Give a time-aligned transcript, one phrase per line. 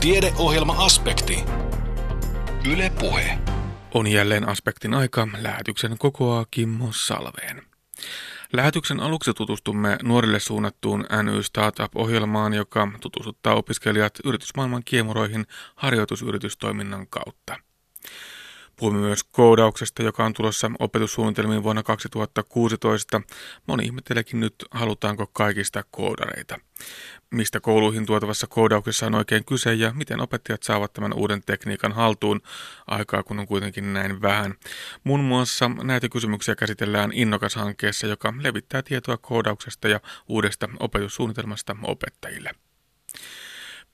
[0.00, 1.44] Tiedeohjelma-aspekti.
[2.72, 3.38] Yle Puhe.
[3.94, 5.28] On jälleen aspektin aika.
[5.40, 7.62] Lähetyksen kokoaa Kimmo Salveen.
[8.52, 17.56] Lähetyksen aluksi tutustumme nuorille suunnattuun NY Startup-ohjelmaan, joka tutustuttaa opiskelijat yritysmaailman kiemuroihin harjoitusyritystoiminnan kautta.
[18.80, 23.22] Puhumme myös koodauksesta, joka on tulossa opetussuunnitelmiin vuonna 2016.
[23.66, 26.58] Moni ihmettelekin nyt, halutaanko kaikista koodareita.
[27.30, 32.40] Mistä kouluihin tuotavassa koodauksessa on oikein kyse ja miten opettajat saavat tämän uuden tekniikan haltuun
[32.86, 34.54] aikaa, kun on kuitenkin näin vähän.
[35.04, 42.50] Muun muassa näitä kysymyksiä käsitellään Innokas-hankkeessa, joka levittää tietoa koodauksesta ja uudesta opetussuunnitelmasta opettajille.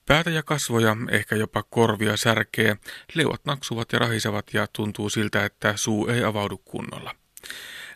[0.07, 2.77] Päätä ja kasvoja, ehkä jopa korvia särkee,
[3.15, 7.15] leuat naksuvat ja rahisevat ja tuntuu siltä, että suu ei avaudu kunnolla.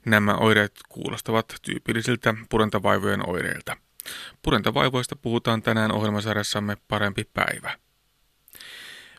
[0.06, 3.77] Nämä oireet kuulostavat tyypillisiltä purentavaivojen oireilta.
[4.42, 7.78] Purentavaivoista puhutaan tänään ohjelmasarjassamme Parempi päivä.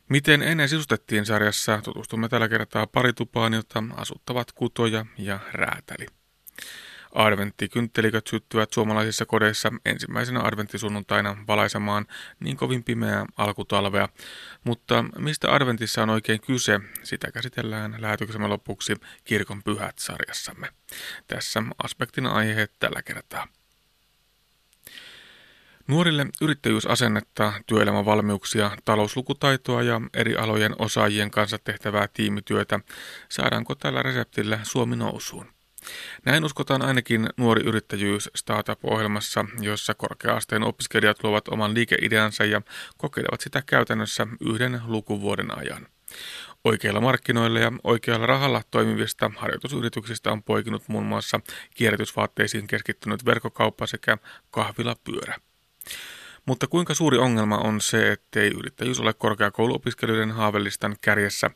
[0.09, 6.20] Miten ennen sisustettiin sarjassa, tutustumme tällä kertaa paritupaan, jota asuttavat kutoja ja räätäli.
[7.15, 12.05] Adventtikynttelikot syttyvät suomalaisissa kodeissa ensimmäisenä adventtisunnuntaina valaisemaan
[12.39, 14.09] niin kovin pimeää alkutalvea.
[14.63, 20.69] Mutta mistä adventissa on oikein kyse, sitä käsitellään lähetyksemme lopuksi Kirkon pyhät sarjassamme.
[21.27, 23.47] Tässä aspektin aiheet tällä kertaa.
[25.87, 32.79] Nuorille yrittäjyysasennetta, työelämävalmiuksia, talouslukutaitoa ja eri alojen osaajien kanssa tehtävää tiimityötä
[33.29, 35.60] saadaanko tällä reseptillä Suomi nousuun?
[36.25, 42.61] Näin uskotaan ainakin nuori yrittäjyys startup-ohjelmassa, jossa korkea-asteen opiskelijat luovat oman liikeideansa ja
[42.97, 45.87] kokeilevat sitä käytännössä yhden lukuvuoden ajan.
[46.63, 51.39] Oikeilla markkinoilla ja oikealla rahalla toimivista harjoitusyrityksistä on poikinut muun muassa
[51.75, 54.17] kierrätysvaatteisiin keskittynyt verkkokauppa sekä
[54.51, 55.35] kahvilapyörä.
[56.45, 61.51] Mutta kuinka suuri ongelma on se, ettei yrittäjyys ole korkeakouluopiskelijoiden haavelistan kärjessä?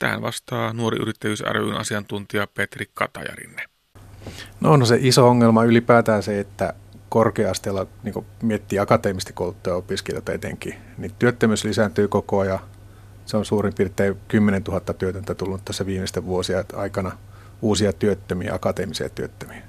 [0.00, 3.62] Tähän vastaa nuori yrittäjyys ryn asiantuntija Petri Katajarinne.
[4.60, 6.74] No on se iso ongelma ylipäätään se, että
[7.08, 12.58] korkeasteella niin miettii akateemisesti kouluttuja opiskelijoita etenkin, niin työttömyys lisääntyy koko ajan.
[13.26, 17.12] Se on suurin piirtein 10 000 työtöntä tullut tässä viimeisten vuosien aikana
[17.62, 19.62] uusia työttömiä, akateemisia työttömiä.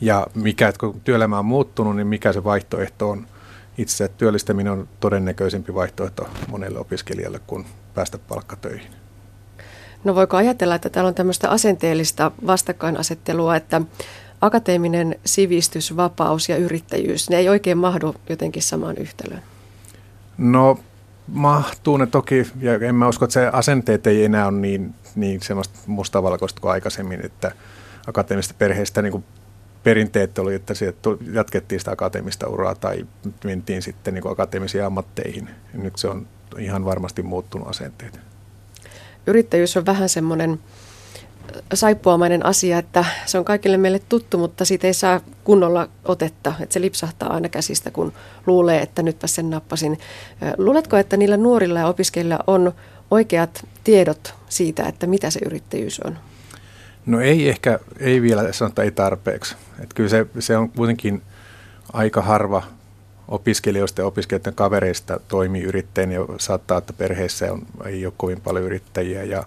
[0.00, 3.26] Ja mikä, kun työelämä on muuttunut, niin mikä se vaihtoehto on?
[3.78, 8.90] Itse työllistäminen on todennäköisempi vaihtoehto monelle opiskelijalle kuin päästä palkkatöihin.
[10.04, 13.80] No voiko ajatella, että täällä on tämmöistä asenteellista vastakkainasettelua, että
[14.40, 19.42] akateeminen sivistys, vapaus ja yrittäjyys, ne ei oikein mahdu jotenkin samaan yhtälöön?
[20.38, 20.78] No
[21.26, 25.42] mahtuu ne toki, ja en mä usko, että se asenteet ei enää ole niin, niin
[25.42, 27.52] semmoista mustavalkoista kuin aikaisemmin, että
[28.06, 29.24] akateemisesta perheestä niin kuin
[29.82, 30.74] perinteet oli, että
[31.32, 33.06] jatkettiin sitä akateemista uraa tai
[33.44, 35.48] mentiin sitten niin akateemisiin ammatteihin.
[35.74, 36.26] Nyt se on
[36.58, 38.20] ihan varmasti muuttunut asenteet.
[39.26, 40.58] Yrittäjyys on vähän semmoinen äh,
[41.74, 46.72] saippuamainen asia, että se on kaikille meille tuttu, mutta siitä ei saa kunnolla otetta, että
[46.72, 48.12] se lipsahtaa aina käsistä, kun
[48.46, 49.92] luulee, että nytpä sen nappasin.
[50.42, 52.72] Äh, luuletko, että niillä nuorilla ja opiskelijoilla on
[53.10, 56.18] oikeat tiedot siitä, että mitä se yrittäjyys on?
[57.06, 59.56] No ei ehkä, ei vielä sanota ei tarpeeksi.
[59.78, 61.22] Että kyllä se, se on kuitenkin
[61.92, 62.62] aika harva
[63.28, 68.64] opiskelijoista ja opiskelijoiden kavereista toimii yrittäjän ja saattaa, että perheessä on, ei ole kovin paljon
[68.64, 69.44] yrittäjiä ja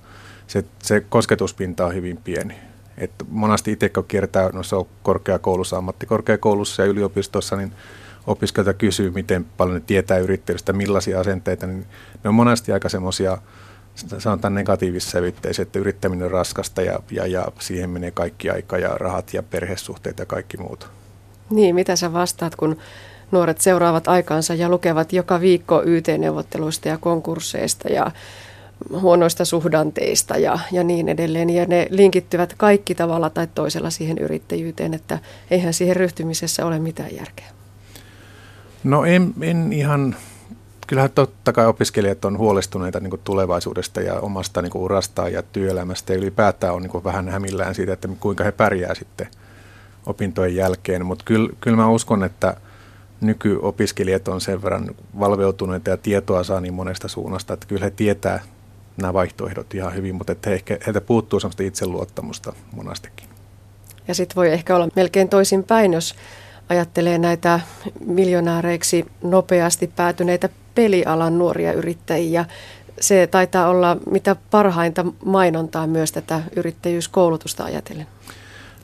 [0.47, 2.55] se, se kosketuspinta on hyvin pieni.
[2.97, 7.73] Et monasti itse kun kiertää, no se on korkeakoulussa, ammattikorkeakoulussa ja yliopistossa, niin
[8.27, 11.85] opiskelijoita kysyy, miten paljon ne tietää yrittäjyydestä, millaisia asenteita, niin
[12.23, 13.37] ne on monesti aika semmoisia
[13.95, 19.33] sanotaan negatiivissävytteisiä, että yrittäminen on raskasta ja, ja, ja siihen menee kaikki aika ja rahat
[19.33, 20.89] ja perhesuhteet ja kaikki muut.
[21.49, 22.77] Niin, mitä sä vastaat, kun
[23.31, 28.11] nuoret seuraavat aikaansa ja lukevat joka viikko YT-neuvotteluista ja konkursseista ja
[29.01, 31.49] huonoista suhdanteista ja, ja niin edelleen.
[31.49, 35.19] Ja ne linkittyvät kaikki tavalla tai toisella siihen yrittäjyyteen, että
[35.51, 37.47] eihän siihen ryhtymisessä ole mitään järkeä.
[38.83, 40.15] No en, en ihan
[40.88, 46.19] kyllähän totta kai opiskelijat on huolestuneita niin tulevaisuudesta ja omasta niin urastaan ja työelämästä ja
[46.19, 49.27] ylipäätään on niin vähän hämillään siitä, että kuinka he pärjää sitten
[50.06, 51.06] opintojen jälkeen.
[51.06, 52.57] Mutta kyllä, kyllä mä uskon, että
[53.21, 58.39] nykyopiskelijat on sen verran valveutuneita ja tietoa saa niin monesta suunnasta, että kyllä he tietää
[58.97, 63.30] nämä vaihtoehdot ihan hyvin, mutta että he ehkä, heiltä puuttuu sellaista itseluottamusta monastikin.
[64.07, 66.15] Ja sitten voi ehkä olla melkein toisin päin, jos
[66.69, 67.60] ajattelee näitä
[68.06, 72.45] miljonääreiksi nopeasti päätyneitä pelialan nuoria yrittäjiä.
[73.00, 78.07] Se taitaa olla mitä parhainta mainontaa myös tätä yrittäjyyskoulutusta ajatellen.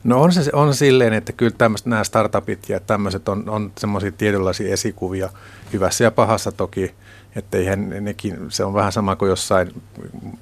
[0.04, 4.12] No on se on silleen, että kyllä tämmöset, nämä startupit ja tämmöiset on, on semmoisia
[4.12, 5.28] tietynlaisia esikuvia
[5.72, 6.94] hyvässä ja pahassa toki,
[7.36, 9.82] että eihän nekin, se on vähän sama kuin jossain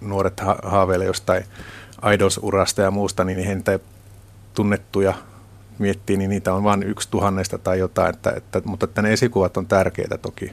[0.01, 1.45] nuoret ha- haaveilee jostain
[2.15, 3.79] idols-urasta ja muusta, niin he niitä
[4.55, 5.15] tunnettuja
[5.79, 9.57] miettii, niin niitä on vain yksi tuhannesta tai jotain, että, että, mutta että ne esikuvat
[9.57, 10.53] on tärkeitä toki,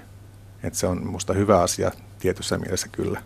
[0.63, 3.21] että se on musta hyvä asia tietyssä mielessä kyllä.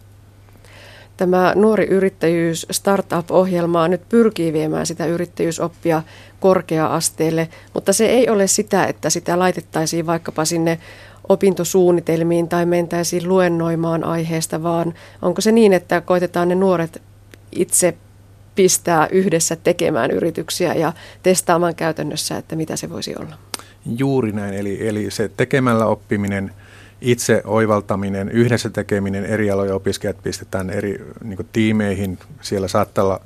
[1.17, 6.03] Tämä nuori yrittäjyys startup-ohjelma nyt pyrkii viemään sitä yrittäjyysoppia
[6.39, 10.79] korkea-asteelle, mutta se ei ole sitä, että sitä laitettaisiin vaikkapa sinne
[11.29, 17.01] opintosuunnitelmiin tai mentäisiin luennoimaan aiheesta, vaan onko se niin, että koitetaan ne nuoret
[17.51, 17.97] itse
[18.55, 20.93] pistää yhdessä tekemään yrityksiä ja
[21.23, 23.37] testaamaan käytännössä, että mitä se voisi olla?
[23.97, 26.51] Juuri näin, eli, eli se tekemällä oppiminen–
[27.01, 32.19] itse oivaltaminen, yhdessä tekeminen, eri alojen opiskelijat pistetään eri niin tiimeihin.
[32.41, 33.21] Siellä saattaa olla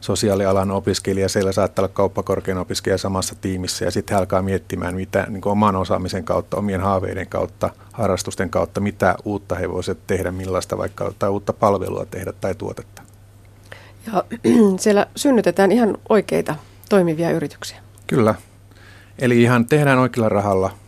[0.00, 5.48] sosiaalialan opiskelija, siellä saattaa olla kauppakorkean opiskelija samassa tiimissä ja sitten alkaa miettimään mitä niin
[5.48, 11.12] oman osaamisen kautta, omien haaveiden kautta, harrastusten kautta, mitä uutta he voisivat tehdä, millaista vaikka
[11.18, 13.07] tai uutta palvelua tehdä tai tuotetta.
[14.12, 14.24] Ja
[14.78, 16.54] siellä synnytetään ihan oikeita
[16.88, 17.78] toimivia yrityksiä.
[18.06, 18.34] Kyllä.
[19.18, 20.70] Eli ihan tehdään oikealla rahalla–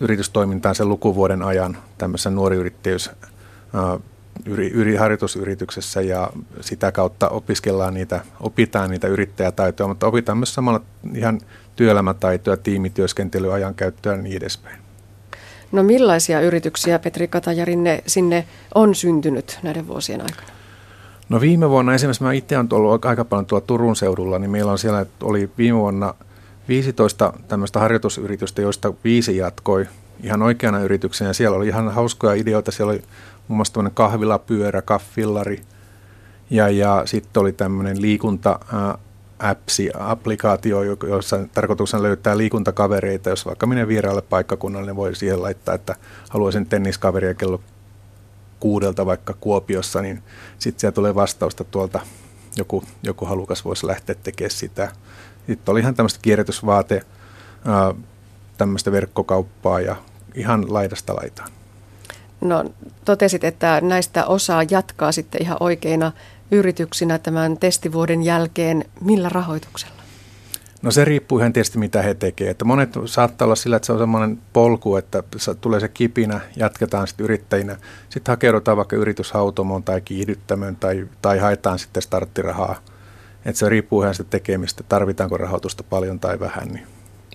[0.00, 3.10] yritystoimintaan sen lukuvuoden ajan tämmöisessä nuoriyrittäjyys
[4.46, 6.30] yri, yri, harjoitusyrityksessä ja
[6.60, 10.80] sitä kautta opiskellaan niitä, opitaan niitä yrittäjätaitoja, mutta opitaan myös samalla
[11.14, 11.40] ihan
[11.76, 14.78] työelämätaitoja, tiimityöskentelyä, ajankäyttöä ja niin edespäin.
[15.72, 20.53] No millaisia yrityksiä, Petri Katajarinne, sinne on syntynyt näiden vuosien aikana?
[21.28, 24.72] No viime vuonna esimerkiksi mä itse olen ollut aika paljon tuolla Turun seudulla, niin meillä
[24.72, 26.14] on siellä, oli viime vuonna–
[26.68, 29.86] 15 tämmöistä harjoitusyritystä, joista viisi jatkoi
[30.22, 31.30] ihan oikeana yrityksenä.
[31.30, 32.70] Ja siellä oli ihan hauskoja ideoita.
[32.70, 33.02] Siellä oli
[33.48, 35.62] muun muassa tämmöinen kahvilapyörä, kaffillari
[36.50, 38.60] ja, ja sitten oli tämmöinen liikunta
[39.38, 43.30] appsi, applikaatio, jossa tarkoituksena löytää liikuntakavereita.
[43.30, 45.96] Jos vaikka menee vieraalle paikkakunnalle, niin voi siihen laittaa, että
[46.30, 47.60] haluaisin tenniskaveria kello
[48.64, 50.22] kuudelta vaikka Kuopiossa, niin
[50.58, 52.00] sitten siellä tulee vastausta tuolta,
[52.56, 54.92] joku, joku halukas voisi lähteä tekemään sitä.
[55.46, 57.02] Sitten oli ihan tämmöistä kierrätysvaate,
[58.58, 59.96] tämmöistä verkkokauppaa ja
[60.34, 61.50] ihan laidasta laitaan.
[62.40, 62.64] No
[63.04, 66.12] totesit, että näistä osaa jatkaa sitten ihan oikeina
[66.50, 68.84] yrityksinä tämän testivuoden jälkeen.
[69.00, 70.03] Millä rahoituksella?
[70.84, 72.50] No se riippuu ihan tietysti mitä he tekevät.
[72.50, 75.22] Että monet saattaa olla sillä, että se on semmoinen polku, että
[75.60, 77.76] tulee se kipinä, jatketaan sitten yrittäjinä.
[78.08, 82.80] Sitten hakeudutaan vaikka yrityshautomoon tai kiihdyttämön tai, tai haetaan sitten starttirahaa–
[83.44, 86.68] että se riippuu ihan sitä tekemistä, tarvitaanko rahoitusta paljon tai vähän.
[86.68, 86.86] Niin.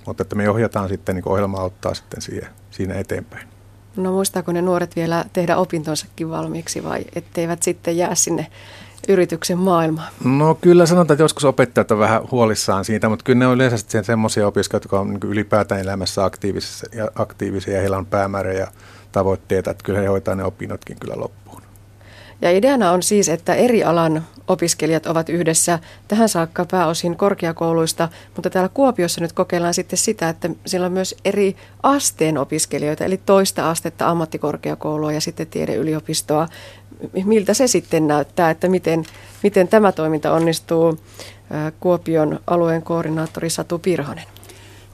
[0.05, 3.47] Mutta että me ohjataan sitten, niin ohjelma auttaa sitten siihen, siinä eteenpäin.
[3.95, 8.47] No muistaako ne nuoret vielä tehdä opintonsakin valmiiksi vai etteivät sitten jää sinne
[9.07, 10.13] yrityksen maailmaan?
[10.23, 13.77] No kyllä sanotaan, että joskus opettajat on vähän huolissaan siitä, mutta kyllä ne on yleensä
[13.77, 18.53] sitten semmoisia opiskelijoita, jotka on niin ylipäätään elämässä aktiivisia ja, aktiivisia ja heillä on päämäärä
[18.53, 18.67] ja
[19.11, 21.61] tavoitteita, että kyllä he hoitaa ne opinnotkin kyllä loppuun.
[22.41, 28.49] Ja ideana on siis, että eri alan opiskelijat ovat yhdessä tähän saakka pääosin korkeakouluista, mutta
[28.49, 33.69] täällä Kuopiossa nyt kokeillaan sitten sitä, että siellä on myös eri asteen opiskelijoita, eli toista
[33.69, 36.47] astetta ammattikorkeakoulua ja sitten tiedeyliopistoa.
[37.25, 39.03] Miltä se sitten näyttää, että miten,
[39.43, 40.99] miten tämä toiminta onnistuu?
[41.79, 44.25] Kuopion alueen koordinaattori Satu Pirhonen.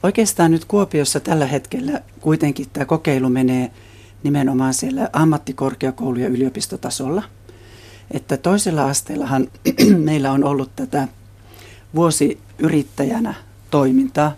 [0.02, 3.70] Oikeastaan nyt Kuopiossa tällä hetkellä kuitenkin tämä kokeilu menee
[4.22, 7.22] nimenomaan siellä ammattikorkeakoulu- ja yliopistotasolla–
[8.10, 9.48] että toisella asteellahan
[9.96, 11.08] meillä on ollut tätä
[11.94, 13.34] vuosi yrittäjänä
[13.70, 14.32] toimintaa,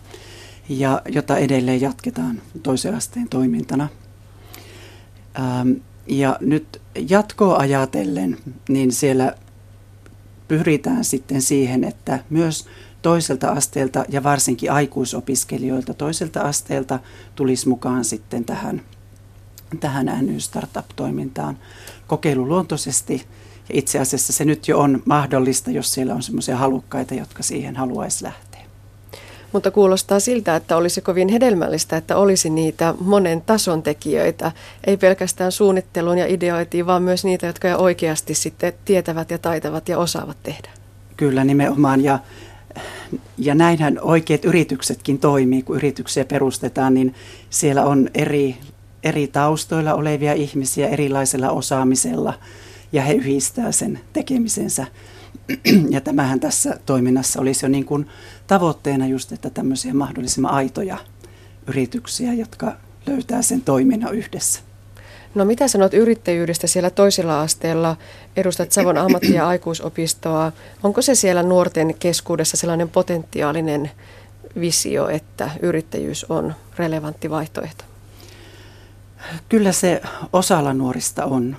[0.68, 3.88] ja jota edelleen jatketaan toisen asteen toimintana.
[5.38, 5.72] Ähm,
[6.08, 8.36] ja nyt jatkoa ajatellen,
[8.68, 9.34] niin siellä
[10.48, 12.66] pyritään sitten siihen, että myös
[13.02, 16.98] toiselta asteelta ja varsinkin aikuisopiskelijoilta toiselta asteelta
[17.34, 18.82] tulisi mukaan sitten tähän,
[19.80, 21.58] tähän NY Startup-toimintaan
[22.06, 23.26] kokeiluluontoisesti
[23.72, 28.24] itse asiassa se nyt jo on mahdollista, jos siellä on semmoisia halukkaita, jotka siihen haluaisi
[28.24, 28.47] lähteä.
[29.52, 34.52] Mutta kuulostaa siltä, että olisi kovin hedelmällistä, että olisi niitä monen tason tekijöitä,
[34.86, 39.88] ei pelkästään suunnitteluun ja ideoitiin, vaan myös niitä, jotka jo oikeasti sitten tietävät ja taitavat
[39.88, 40.68] ja osaavat tehdä.
[41.16, 42.18] Kyllä nimenomaan ja,
[43.38, 47.14] ja näinhän oikeat yrityksetkin toimii, kun yrityksiä perustetaan, niin
[47.50, 48.56] siellä on eri,
[49.02, 52.34] eri taustoilla olevia ihmisiä erilaisella osaamisella–
[52.92, 54.86] ja he yhdistää sen tekemisensä.
[55.90, 58.06] Ja tämähän tässä toiminnassa olisi jo niin kuin
[58.48, 60.98] tavoitteena just, että tämmöisiä mahdollisimman aitoja
[61.66, 62.76] yrityksiä, jotka
[63.06, 64.60] löytää sen toiminnan yhdessä.
[65.34, 67.96] No mitä sanot yrittäjyydestä siellä toisella asteella?
[68.36, 70.52] Edustat Savon ammatti- ja aikuisopistoa.
[70.82, 73.90] Onko se siellä nuorten keskuudessa sellainen potentiaalinen
[74.60, 77.84] visio, että yrittäjyys on relevantti vaihtoehto?
[79.48, 80.02] Kyllä se
[80.32, 81.56] osalla nuorista on.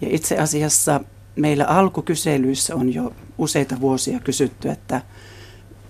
[0.00, 1.00] Ja itse asiassa
[1.36, 5.02] meillä alkukyselyissä on jo useita vuosia kysytty, että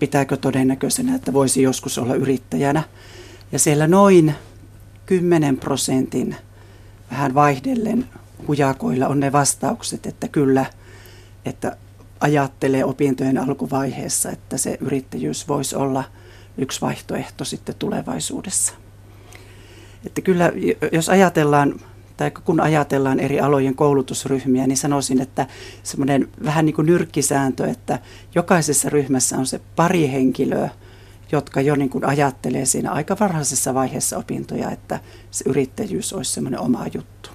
[0.01, 2.83] pitääkö todennäköisenä, että voisi joskus olla yrittäjänä.
[3.53, 4.35] Ja siellä noin
[5.07, 6.37] 10 prosentin
[7.11, 8.07] vähän vaihdellen
[8.49, 10.67] hujakoilla on ne vastaukset, että kyllä,
[11.45, 11.77] että
[12.21, 16.05] ajattelee opintojen alkuvaiheessa, että se yrittäjyys voisi olla
[16.59, 18.75] yksi vaihtoehto sitten tulevaisuudessa.
[20.07, 20.53] Että kyllä,
[20.93, 21.81] jos ajatellaan,
[22.21, 25.47] tai kun ajatellaan eri alojen koulutusryhmiä, niin sanoisin, että
[25.83, 27.99] semmoinen vähän niin kuin nyrkkisääntö, että
[28.35, 30.71] jokaisessa ryhmässä on se pari henkilöä,
[31.33, 35.01] jotka jo niin kuin ajattelee siinä aika varhaisessa vaiheessa opintoja, että
[35.31, 37.31] se yrittäjyys olisi semmoinen oma juttu.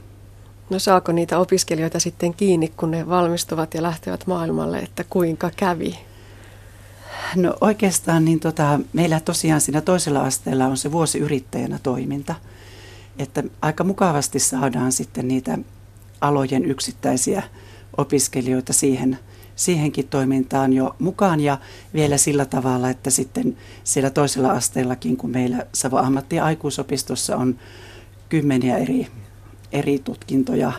[0.70, 6.00] No saako niitä opiskelijoita sitten kiinni, kun ne valmistuvat ja lähtevät maailmalle, että kuinka kävi?
[7.36, 12.36] No oikeastaan niin tota, meillä tosiaan siinä toisella asteella on se vuosi yrittäjänä toiminta,
[13.20, 15.58] että aika mukavasti saadaan sitten niitä
[16.22, 17.44] alojen yksittäisiä
[17.98, 19.20] opiskelijoita siihen–
[19.56, 21.58] siihenkin toimintaan jo mukaan ja
[21.94, 27.56] vielä sillä tavalla, että sitten siellä toisella asteellakin, kun meillä Savo ammatti- ja aikuisopistossa on
[28.30, 29.08] kymmeniä eri,
[29.72, 30.72] eri tutkintoja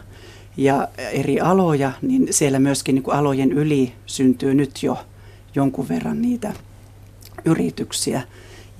[0.56, 4.98] ja eri aloja, niin siellä myöskin niin kuin alojen yli syntyy nyt jo
[5.54, 6.52] jonkun verran niitä
[7.44, 8.22] yrityksiä.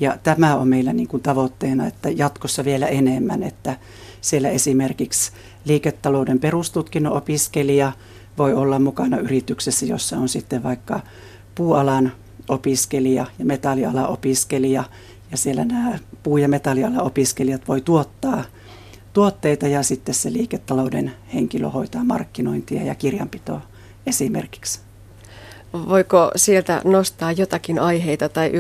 [0.01, 3.77] Ja tämä on meillä niin kuin tavoitteena, että jatkossa vielä enemmän, että
[4.21, 5.33] siellä esimerkiksi
[5.65, 7.93] liiketalouden perustutkinnon opiskelija–
[8.39, 11.01] voi olla mukana yrityksessä, jossa on sitten vaikka
[11.55, 12.13] puualan
[12.49, 14.85] opiskelija ja metallialan opiskelija.
[15.31, 18.45] Ja siellä nämä puu- ja metallialan opiskelijat voi tuottaa
[19.13, 23.61] tuotteita ja sitten se liiketalouden henkilö hoitaa markkinointia ja kirjanpitoa
[24.07, 24.81] esimerkiksi.
[25.73, 28.51] Voiko sieltä nostaa jotakin aiheita tai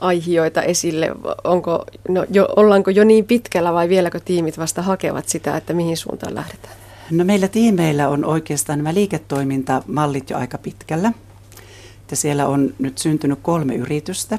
[0.00, 1.10] yritysaihioita esille?
[1.44, 5.96] Onko, no, jo, ollaanko jo niin pitkällä vai vieläkö tiimit vasta hakevat sitä, että mihin
[5.96, 6.74] suuntaan lähdetään?
[7.10, 11.12] No meillä tiimeillä on oikeastaan nämä liiketoimintamallit jo aika pitkällä.
[12.00, 14.38] Että siellä on nyt syntynyt kolme yritystä.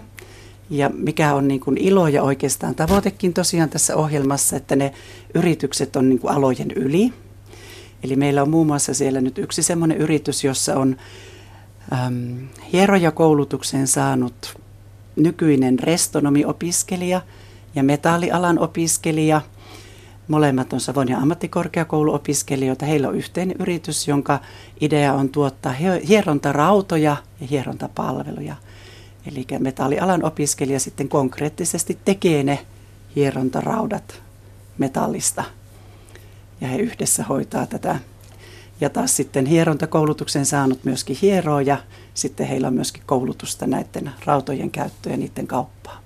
[0.70, 4.94] Ja mikä on niin kuin ilo ja oikeastaan tavoitekin tosiaan tässä ohjelmassa, että ne
[5.34, 7.14] yritykset on niin kuin alojen yli.
[8.04, 10.96] Eli meillä on muun muassa siellä nyt yksi semmoinen yritys, jossa on
[11.94, 14.61] äm, hierojakoulutuksen saanut
[15.24, 17.22] nykyinen restonomiopiskelija
[17.76, 19.42] ja metallialan opiskelija–
[20.32, 22.86] Molemmat on Savonia ammattikorkeakouluopiskelijoita.
[22.86, 24.40] Heillä on yhteinen yritys, jonka
[24.82, 25.74] idea on tuottaa
[26.08, 28.56] hierontarautoja ja hierontapalveluja.
[29.32, 32.60] Eli metallialan opiskelija sitten konkreettisesti tekee ne
[33.16, 34.22] hierontaraudat
[34.78, 35.44] metallista.
[36.62, 38.00] Ja he yhdessä hoitaa tätä.
[38.82, 41.78] Ja taas sitten hierontakoulutuksen saanut myöskin hieroa ja
[42.14, 46.02] sitten heillä on myöskin koulutusta näiden rautojen käyttöön ja niiden kauppaa.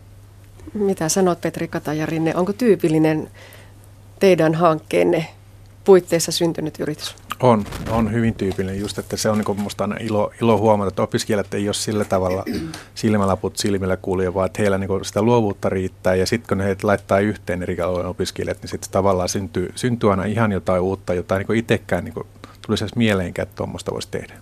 [0.74, 3.32] Mitä sanot Petri Katajarinne, onko tyypillinen
[4.20, 5.28] teidän hankkeenne
[5.84, 7.16] puitteissa syntynyt yritys?
[7.40, 11.02] On, on hyvin tyypillinen just, että se on niin minusta aina ilo, ilo huomata, että
[11.02, 12.46] opiskelijat ei ole sillä tavalla
[12.96, 17.20] silmälaput silmillä kulje, vaan että heillä niin sitä luovuutta riittää ja sitten kun he laittaa
[17.20, 21.58] yhteen eri alueen opiskelijat, niin sitten tavallaan syntyy, syntyy aina ihan jotain uutta, jotain niin
[21.58, 22.14] itsekään niin
[22.66, 24.34] tulisi edes mieleenkään, että tuommoista voisi tehdä.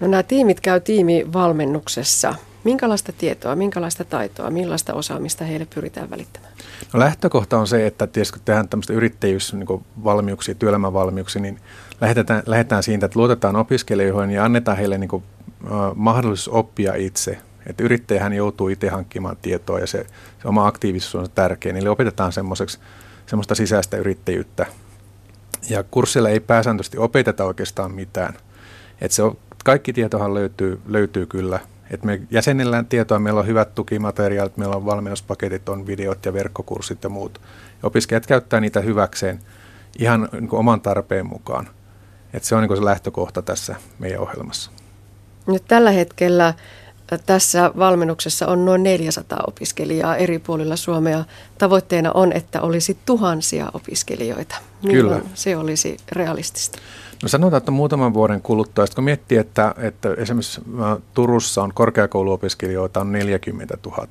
[0.00, 2.34] No nämä tiimit käy tiimivalmennuksessa.
[2.64, 6.52] Minkälaista tietoa, minkälaista taitoa, millaista osaamista heille pyritään välittämään?
[6.92, 11.60] No lähtökohta on se, että tietysti kun tehdään tämmöistä yrittäjyysvalmiuksia, niin työelämävalmiuksia, niin
[12.00, 15.22] lähdetään, lähdetään siitä, että luotetaan opiskelijoihin ja annetaan heille niin kuin,
[15.64, 17.38] uh, mahdollisuus oppia itse.
[17.66, 20.06] Että yrittäjähän joutuu itse hankkimaan tietoa ja se,
[20.42, 21.72] se oma aktiivisuus on tärkeä.
[21.76, 24.66] Eli opetetaan semmoista sisäistä yrittäjyyttä.
[25.68, 28.34] Ja kurssilla ei pääsääntöisesti opeteta oikeastaan mitään.
[29.00, 33.74] Että se on, kaikki tietohan löytyy, löytyy kyllä et me jäsenillään tietoa, meillä on hyvät
[33.74, 37.40] tukimateriaalit, meillä on valmennuspaketit, on videot ja verkkokurssit ja muut.
[37.82, 39.40] Ja opiskelijat käyttää niitä hyväkseen
[39.98, 41.68] ihan niin kuin oman tarpeen mukaan.
[42.32, 44.70] Et se on niin se lähtökohta tässä meidän ohjelmassa.
[45.46, 46.54] Nyt tällä hetkellä
[47.26, 51.24] tässä valmennuksessa on noin 400 opiskelijaa eri puolilla Suomea.
[51.58, 54.56] Tavoitteena on, että olisi tuhansia opiskelijoita.
[54.82, 55.34] Milloin Kyllä.
[55.34, 56.78] se olisi realistista?
[57.22, 63.00] No sanotaan, että muutaman vuoden kuluttua, kun miettii, että, että esimerkiksi äh, Turussa on korkeakouluopiskelijoita
[63.00, 64.06] on 40 000,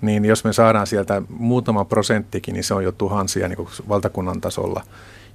[0.00, 4.40] niin jos me saadaan sieltä muutama prosenttikin, niin se on jo tuhansia niin kuin valtakunnan
[4.40, 4.82] tasolla.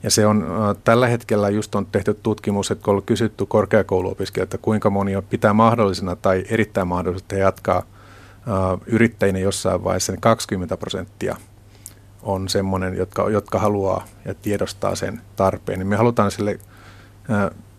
[0.03, 4.57] Ja se on äh, tällä hetkellä just on tehty tutkimus, että kun on kysytty korkeakouluopiskelijoilta,
[4.57, 7.83] kuinka moni pitää mahdollisena tai erittäin mahdollisena jatkaa äh,
[8.85, 11.35] yrittäjinä jossain vaiheessa, niin 20 prosenttia
[12.23, 16.59] on semmoinen, jotka, jotka haluaa ja tiedostaa sen tarpeen, niin me halutaan sille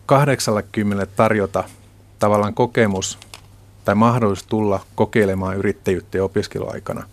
[0.05, 1.63] 80 tarjota
[2.19, 3.19] tavallaan kokemus
[3.85, 7.03] tai mahdollisuus tulla kokeilemaan yrittäjyyttä opiskeluaikana.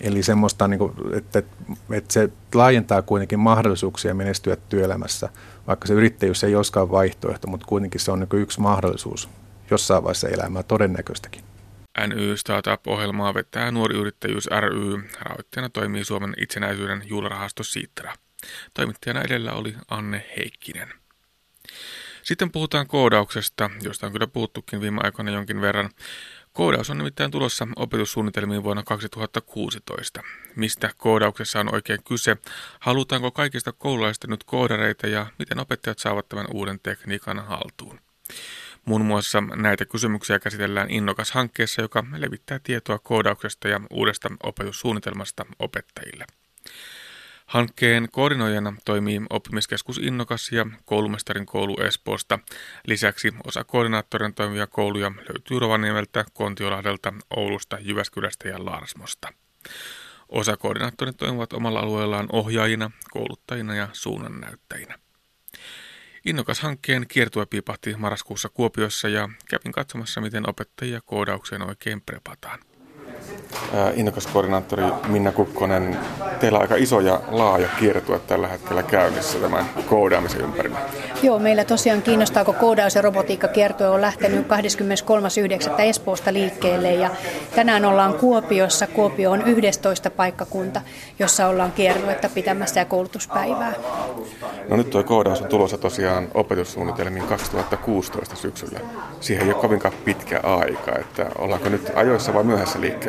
[0.00, 1.42] Eli semmoista, niin kuin, että,
[1.90, 5.28] että se laajentaa kuitenkin mahdollisuuksia menestyä työelämässä,
[5.66, 9.28] vaikka se yrittäjyys ei olisikaan vaihtoehto, mutta kuitenkin se on niin yksi mahdollisuus
[9.70, 11.53] jossain vaiheessa elämää todennäköistäkin.
[12.06, 15.08] NY Startup-ohjelmaa vetää Nuori Yrittäjyys ry.
[15.20, 18.14] Rahoittajana toimii Suomen itsenäisyyden juularahasto Sitra.
[18.74, 20.94] Toimittajana edellä oli Anne Heikkinen.
[22.22, 25.90] Sitten puhutaan koodauksesta, josta on kyllä puhuttukin viime aikoina jonkin verran.
[26.52, 30.22] Koodaus on nimittäin tulossa opetussuunnitelmiin vuonna 2016.
[30.56, 32.36] Mistä koodauksessa on oikein kyse?
[32.80, 38.00] Halutaanko kaikista koululaisista nyt koodareita ja miten opettajat saavat tämän uuden tekniikan haltuun?
[38.84, 46.24] Muun muassa näitä kysymyksiä käsitellään Innokas-hankkeessa, joka levittää tietoa koodauksesta ja uudesta opetussuunnitelmasta opettajille.
[47.46, 52.38] Hankkeen koordinoijana toimii oppimiskeskus Innokas ja koulumestarin koulu Espoosta.
[52.86, 59.28] Lisäksi osa koordinaattorin toimivia kouluja löytyy Rovaniemeltä, Kontiolahdelta, Oulusta, Jyväskylästä ja Laarsmosta.
[60.28, 64.98] Osa koordinaattorit toimivat omalla alueellaan ohjaajina, kouluttajina ja suunnannäyttäjinä.
[66.24, 72.58] Innokas-hankkeen kiertue piipahti marraskuussa Kuopiossa ja kävin katsomassa, miten opettajia koodaukseen oikein prepataan
[73.94, 75.98] innokas koordinaattori Minna Kukkonen,
[76.40, 80.78] teillä on aika iso ja laaja kiertue tällä hetkellä käynnissä tämän koodaamisen ympärillä.
[81.22, 85.80] Joo, meillä tosiaan kiinnostaa, kun koodaus- ja robotiikka kiertue on lähtenyt 23.9.
[85.80, 87.10] Espoosta liikkeelle ja
[87.54, 88.86] tänään ollaan Kuopiossa.
[88.86, 90.80] Kuopio on 11 paikkakunta,
[91.18, 93.72] jossa ollaan kiertuetta pitämässä ja koulutuspäivää.
[94.68, 98.80] No nyt tuo koodaus on tulossa tosiaan opetussuunnitelmiin 2016 syksyllä.
[99.20, 103.03] Siihen ei ole kovinkaan pitkä aika, että ollaanko nyt ajoissa vai myöhässä liikkeellä?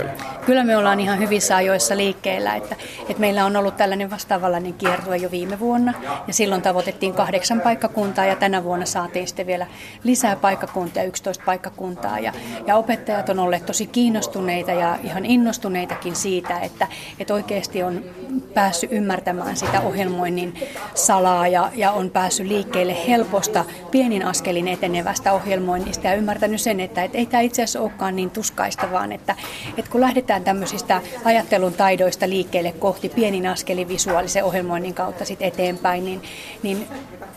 [0.46, 5.18] Kyllä me ollaan ihan hyvissä ajoissa liikkeellä, että, että meillä on ollut tällainen vastaavallainen kiertue
[5.18, 5.94] jo viime vuonna.
[6.28, 9.68] Ja silloin tavoitettiin kahdeksan paikkakuntaa ja tänä vuonna saatiin sitten vielä
[10.04, 12.20] lisää paikkakuntia, 11 paikkakuntaa.
[12.20, 12.34] Ja,
[12.68, 16.88] ja opettajat on olleet tosi kiinnostuneita ja ihan innostuneitakin siitä, että,
[17.20, 18.04] että oikeasti on
[18.54, 20.54] päässyt ymmärtämään sitä ohjelmoinnin
[20.94, 27.04] salaa ja, ja on päässyt liikkeelle helposta pienin askelin etenevästä ohjelmoinnista ja ymmärtänyt sen, että,
[27.04, 29.36] että ei tämä itse asiassa olekaan niin tuskaista, vaan että,
[29.78, 36.06] että kun lähdetään tämmöisistä ajattelun taidoista liikkeelle kohti pienin askelin visuaalisen ohjelmoinnin kautta sit eteenpäin,
[36.06, 36.22] niin,
[36.64, 36.88] niin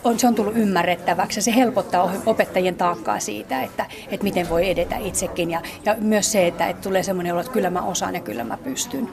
[0.03, 4.97] on, se on tullut ymmärrettäväksi se helpottaa opettajien taakkaa siitä, että, että miten voi edetä
[4.97, 8.21] itsekin ja, ja myös se, että, että tulee semmoinen olo, että kyllä mä osaan ja
[8.21, 9.09] kyllä mä pystyn.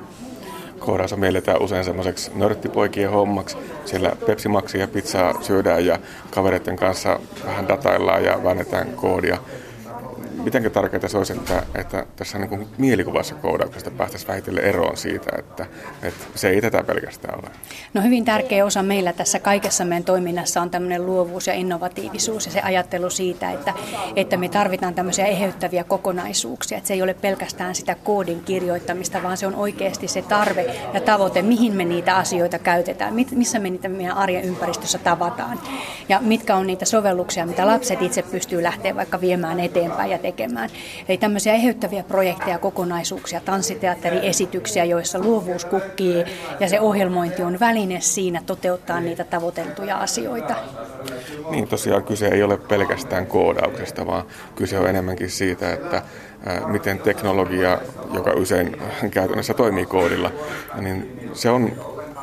[0.78, 3.56] Koodaus mielletään usein semmoiseksi nörttipoikien hommaksi.
[3.84, 5.98] Siellä Pepsi Maxia ja pizzaa syödään ja
[6.30, 9.38] kavereiden kanssa vähän dataillaan ja väännetään koodia
[10.46, 15.30] miten tärkeää se olisi, että, että tässä niin kuin mielikuvassa koodauksesta päästäisiin vähitellen eroon siitä,
[15.38, 15.66] että,
[16.02, 17.50] että se ei tätä pelkästään ole?
[17.94, 22.52] No hyvin tärkeä osa meillä tässä kaikessa meidän toiminnassa on tämmöinen luovuus ja innovatiivisuus ja
[22.52, 23.74] se ajattelu siitä, että,
[24.16, 26.78] että me tarvitaan tämmöisiä eheyttäviä kokonaisuuksia.
[26.78, 31.00] Että se ei ole pelkästään sitä koodin kirjoittamista, vaan se on oikeasti se tarve ja
[31.00, 35.60] tavoite, mihin me niitä asioita käytetään, missä me niitä meidän arjen ympäristössä tavataan
[36.08, 40.35] ja mitkä on niitä sovelluksia, mitä lapset itse pystyy lähteä vaikka viemään eteenpäin ja tekemään
[40.36, 40.70] tekemään.
[41.08, 46.24] Eli tämmöisiä eheyttäviä projekteja, kokonaisuuksia, tanssiteatteriesityksiä, joissa luovuus kukkii
[46.60, 50.54] ja se ohjelmointi on väline siinä toteuttaa niitä tavoiteltuja asioita.
[51.50, 56.02] Niin, tosiaan kyse ei ole pelkästään koodauksesta, vaan kyse on enemmänkin siitä, että
[56.66, 57.78] miten teknologia,
[58.12, 58.76] joka usein
[59.10, 60.30] käytännössä toimii koodilla,
[60.80, 61.72] niin se on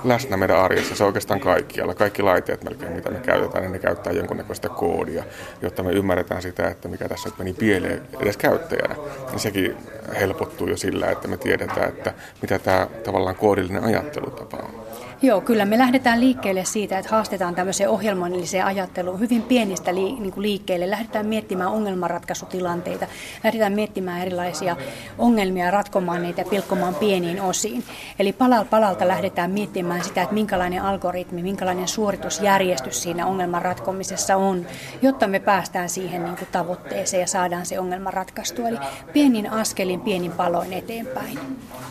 [0.04, 0.96] läsnä meidän arjessa.
[0.96, 1.96] Se on oikeastaan kaikkialla.
[1.96, 5.24] Kaikki laitteet melkein, mitä me käytetään, niin ne käyttää jonkunnäköistä koodia,
[5.62, 8.96] jotta me ymmärretään sitä, että mikä tässä meni pieleen edes käyttäjänä.
[9.30, 9.78] Niin sekin
[10.20, 14.83] helpottuu jo sillä, että me tiedetään, että mitä tämä tavallaan koodillinen ajattelutapa on.
[15.24, 20.32] Joo, kyllä me lähdetään liikkeelle siitä, että haastetaan tämmöiseen ohjelmallisen ajatteluun hyvin pienistä li, niin
[20.32, 20.90] kuin liikkeelle.
[20.90, 23.08] Lähdetään miettimään ongelmanratkaisutilanteita,
[23.44, 24.76] lähdetään miettimään erilaisia
[25.18, 27.84] ongelmia, ratkomaan niitä ja pilkkomaan pieniin osiin.
[28.20, 34.66] Eli palal palalta lähdetään miettimään sitä, että minkälainen algoritmi, minkälainen suoritusjärjestys siinä ongelman ratkomisessa on,
[35.02, 38.68] jotta me päästään siihen niin kuin tavoitteeseen ja saadaan se ongelma ratkaistua.
[38.68, 38.78] Eli
[39.14, 41.40] pienin askelin, pienin paloin eteenpäin.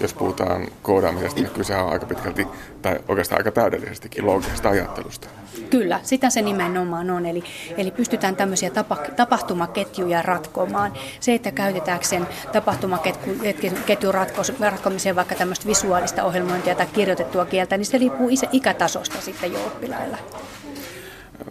[0.01, 2.47] Jos puhutaan koodaamisesta, niin kyse on aika pitkälti,
[2.83, 5.29] tai oikeastaan aika täydellisestikin loogisesta ajattelusta.
[5.71, 7.27] Kyllä, sitä se nimenomaan on.
[7.27, 7.45] Eli,
[7.77, 10.93] eli pystytään tämmöisiä tapa, tapahtumaketjuja ratkomaan.
[11.21, 14.15] Se, että käytetäänkö sen tapahtumaketjun
[14.61, 20.19] ratkomiseen vaikka tämmöistä visuaalista ohjelmointia tai kirjoitettua kieltä, niin se riippuu ikätasosta sitten jo oppilailla.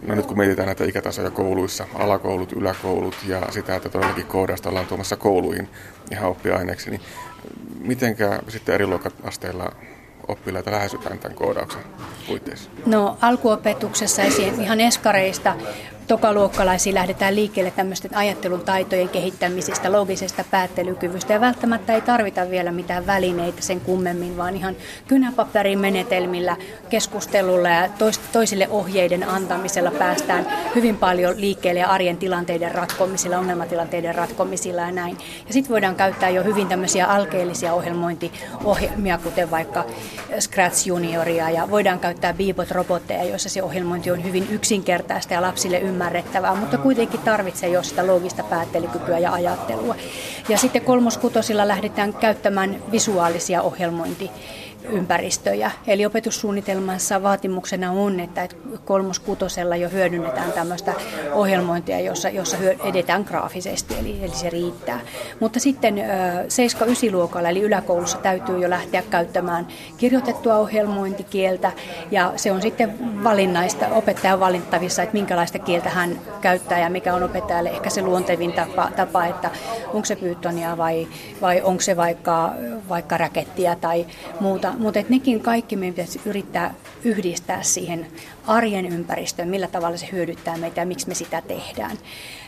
[0.06, 4.86] No nyt kun mietitään näitä ikätasoja kouluissa, alakoulut, yläkoulut ja sitä, että todellakin koodasta ollaan
[4.86, 5.68] tuomassa kouluihin
[6.10, 7.00] ihan oppiaineeksi, niin
[7.78, 9.72] mitenkä sitten eri luokat asteilla
[10.28, 11.82] oppilaita lähestytään tämän koodauksen
[12.26, 12.70] puitteissa?
[12.86, 14.22] No alkuopetuksessa
[14.60, 15.54] ihan eskareista
[16.08, 23.06] tokaluokkalaisiin lähdetään liikkeelle tämmöisten ajattelun taitojen kehittämisestä, logisesta päättelykyvystä ja välttämättä ei tarvita vielä mitään
[23.06, 24.76] välineitä sen kummemmin, vaan ihan
[25.08, 26.56] kynäpaperin menetelmillä,
[26.88, 27.88] keskustelulla ja
[28.32, 35.18] toisille ohjeiden antamisella päästään hyvin paljon liikkeelle ja arjen tilanteiden ratkomisilla, ongelmatilanteiden ratkomisilla ja näin.
[35.46, 39.84] Ja sitten voidaan käyttää jo hyvin tämmöisiä alkeellisia ohjelmointiohjelmia, kuten vaikka
[40.40, 46.54] Scratch Junioria ja voidaan käyttää Beebot-robotteja, joissa se ohjelmointi on hyvin yksinkertaista ja lapsille ymmärrettävää
[46.54, 49.94] mutta kuitenkin tarvitsee jo sitä loogista päättelykykyä ja ajattelua.
[50.48, 54.30] Ja sitten kolmoskutosilla lähdetään käyttämään visuaalisia ohjelmointi
[54.84, 55.70] ympäristöjä.
[55.86, 58.48] Eli opetussuunnitelmassa vaatimuksena on, että
[58.84, 60.94] kolmoskutosella jo hyödynnetään tämmöistä
[61.32, 65.00] ohjelmointia, jossa, jossa edetään graafisesti, eli, eli se riittää.
[65.40, 65.94] Mutta sitten
[67.08, 69.66] 7-9 luokalla, eli yläkoulussa täytyy jo lähteä käyttämään
[69.96, 71.72] kirjoitettua ohjelmointikieltä,
[72.10, 77.22] ja se on sitten valinnaista, opettajan valinttavissa, että minkälaista kieltä hän käyttää ja mikä on
[77.22, 79.50] opettajalle ehkä se luontevin tapa, tapa että
[79.86, 81.08] onko se Pythonia vai,
[81.40, 82.52] vai onko se vaikka,
[82.88, 84.06] vaikka räkettiä tai
[84.40, 88.06] muuta mutta et nekin kaikki meidän pitäisi yrittää yhdistää siihen
[88.46, 91.98] arjen ympäristöön, millä tavalla se hyödyttää meitä ja miksi me sitä tehdään.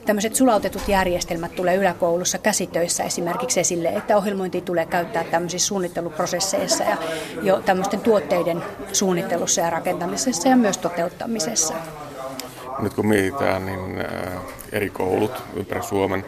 [0.06, 6.96] Tämmöiset sulautetut järjestelmät tulee yläkoulussa käsitöissä esimerkiksi esille, että ohjelmointi tulee käyttää tämmöisissä suunnitteluprosesseissa ja
[7.42, 11.74] jo tämmöisten tuotteiden suunnittelussa ja rakentamisessa ja myös toteuttamisessa.
[12.78, 14.42] Nyt kun mietitään, niin äh,
[14.74, 16.24] eri koulut ympäri Suomen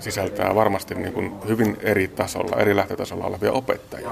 [0.00, 4.10] sisältää varmasti niin kuin hyvin eri tasolla, eri lähtötasolla olevia opettajia.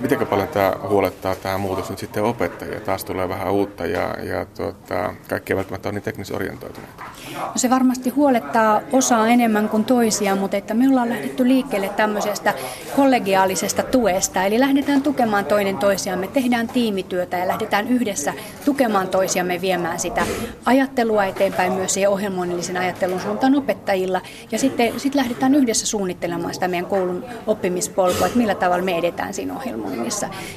[0.00, 2.80] Miten paljon tämä huolettaa tämä muutos nyt sitten opettajia?
[2.80, 7.04] Taas tulee vähän uutta ja, ja tuota, kaikki ei välttämättä ole niin teknisorientoituneita.
[7.36, 12.54] No se varmasti huolettaa osaa enemmän kuin toisia, mutta että me ollaan lähdetty liikkeelle tämmöisestä
[12.96, 14.44] kollegiaalisesta tuesta.
[14.44, 18.34] Eli lähdetään tukemaan toinen toisiamme, tehdään tiimityötä ja lähdetään yhdessä
[18.64, 20.26] tukemaan toisiamme viemään sitä
[20.64, 24.20] ajattelua eteenpäin myös siihen ohjelmoinnillisen ajattelun suuntaan opettajilla.
[24.52, 29.34] Ja sitten sit lähdetään yhdessä suunnittelemaan sitä meidän koulun oppimispolkua, että millä tavalla me edetään
[29.34, 29.89] siinä ohjelmoinnissa.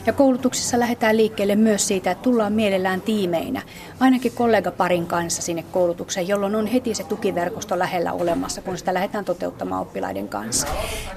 [0.06, 3.62] Ja koulutuksessa lähdetään liikkeelle myös siitä, että tullaan mielellään tiimeinä,
[4.00, 9.26] ainakin kollegaparin kanssa sinne koulutukseen, jolloin on heti se tukiverkosto lähellä olemassa, kun sitä lähdetään
[9.26, 10.68] toteuttamaan oppilaiden kanssa.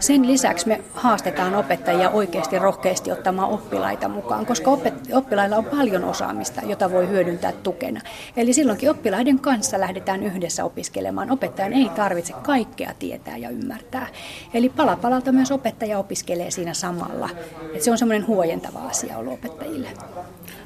[0.00, 4.70] Sen lisäksi me haastetaan opettajia oikeasti rohkeasti ottamaan oppilaita mukaan, koska
[5.12, 8.00] oppilailla on paljon osaamista, jota voi hyödyntää tukena.
[8.37, 11.31] Eli silloinkin oppilaiden kanssa lähdetään yhdessä opiskelemaan.
[11.31, 14.07] Opettajan ei tarvitse kaikkea tietää ja ymmärtää.
[14.55, 17.29] Eli pala palalta myös opettaja opiskelee siinä samalla.
[17.74, 19.88] Et se on semmoinen huojentava asia ollut opettajille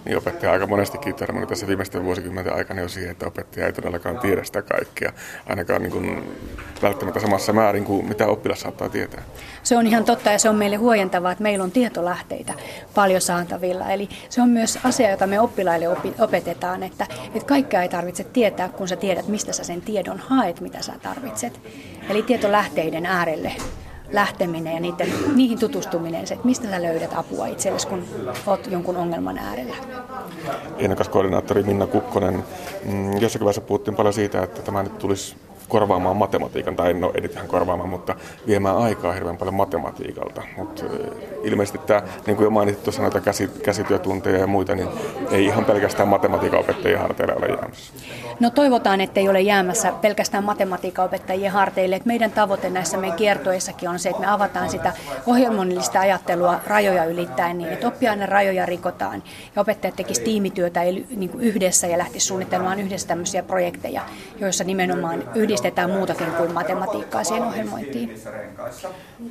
[0.04, 4.18] niin opettaja aika monestikin törmännyt tässä viimeisten vuosikymmenten aikana jo siihen, että opettaja ei todellakaan
[4.18, 5.12] tiedä sitä kaikkea,
[5.46, 6.22] ainakaan niin kuin
[6.82, 9.22] välttämättä samassa määrin kuin mitä oppilas saattaa tietää.
[9.62, 12.54] Se on ihan totta ja se on meille huojentavaa, että meillä on tietolähteitä
[12.94, 13.90] paljon saatavilla.
[13.90, 15.86] Eli se on myös asia, jota me oppilaille
[16.18, 20.60] opetetaan, että, että kaikkea ei tarvitse tietää, kun sä tiedät, mistä sä sen tiedon haet,
[20.60, 21.60] mitä sä tarvitset.
[22.08, 23.52] Eli tietolähteiden äärelle
[24.12, 28.04] lähteminen ja niiden, niihin tutustuminen, se, että mistä sä löydät apua itsellesi, kun
[28.46, 29.76] oot jonkun ongelman äärellä.
[30.78, 32.44] Innokas koordinaattori Minna Kukkonen,
[32.84, 35.36] mm, jossakin vaiheessa puhuttiin paljon siitä, että tämä nyt tulisi
[35.68, 40.42] korvaamaan matematiikan, tai no ei nyt korvaamaan, mutta viemään aikaa hirveän paljon matematiikalta.
[40.56, 40.84] Mutta
[41.42, 44.88] ilmeisesti tämä, niin kuin jo mainitsit tuossa näitä käsi, käsityötunteja ja muita, niin
[45.30, 47.92] ei ihan pelkästään matematiikan opettajien harteille ole jäämässä.
[48.40, 51.96] No toivotaan, että ei ole jäämässä pelkästään matematiikan opettajien harteille.
[51.96, 54.92] Että meidän tavoite näissä meidän kiertoissakin on se, että me avataan sitä
[55.26, 59.22] ohjelmallista ajattelua rajoja ylittäen niin, että oppiaine rajoja rikotaan
[59.56, 60.80] ja opettajat tekisivät tiimityötä
[61.16, 64.02] niin kuin yhdessä ja lähtisivät suunnittelemaan yhdessä tämmöisiä projekteja,
[64.38, 68.14] joissa nimenomaan yhdistetään muutakin kuin matematiikkaa siihen ohjelmointiin.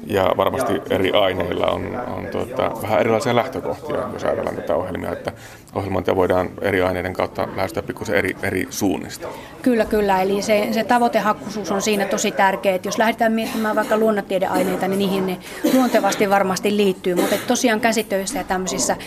[0.08, 5.32] Ja varmasti eri aineilla on, on tuota, vähän erilaisia lähtökohtia, jos ajatellaan tätä ohjelmia, että
[5.76, 8.68] ohjelmointia voidaan eri aineiden kautta lähestyä pikkusen eri, eri
[9.00, 9.28] suunnista.
[9.62, 10.22] Kyllä, kyllä.
[10.22, 12.76] Eli se, se tavoitehakkuisuus on siinä tosi tärkeä.
[12.76, 15.40] Että jos lähdetään miettimään vaikka luonnontiedeaineita, niin niihin ne
[15.74, 17.16] luontevasti varmasti liittyy.
[17.16, 18.98] Mutta tosiaan käsitöissä ja tämmöisissä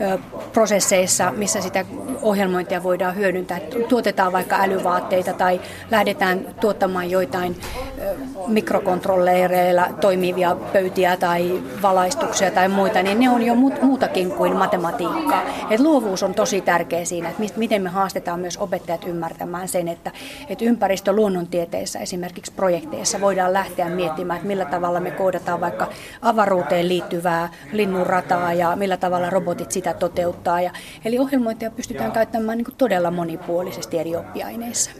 [0.00, 0.18] ö,
[0.52, 1.84] prosesseissa, missä sitä
[2.22, 5.60] ohjelmointia voidaan hyödyntää, tuotetaan vaikka älyvaatteita tai
[5.90, 7.56] lähdetään tuottamaan joitain
[7.98, 8.14] ö,
[8.46, 15.42] mikrokontrolleereilla toimivia pöytiä tai valaistuksia tai muita, niin ne on jo muutakin kuin matematiikkaa.
[15.70, 20.10] Et luovuus on tosi tärkeä siinä, että miten me haastetaan myös opettajat ymmärtämään sen, että,
[20.48, 25.88] että ympäristö luonnontieteissä esimerkiksi projekteissa voidaan lähteä miettimään, että millä tavalla me koodataan vaikka
[26.22, 30.60] avaruuteen liittyvää linnunrataa ja millä tavalla robotit sitä toteuttaa.
[30.60, 30.70] Ja,
[31.04, 34.90] eli ohjelmointia pystytään käyttämään niin todella monipuolisesti eri oppiaineissa.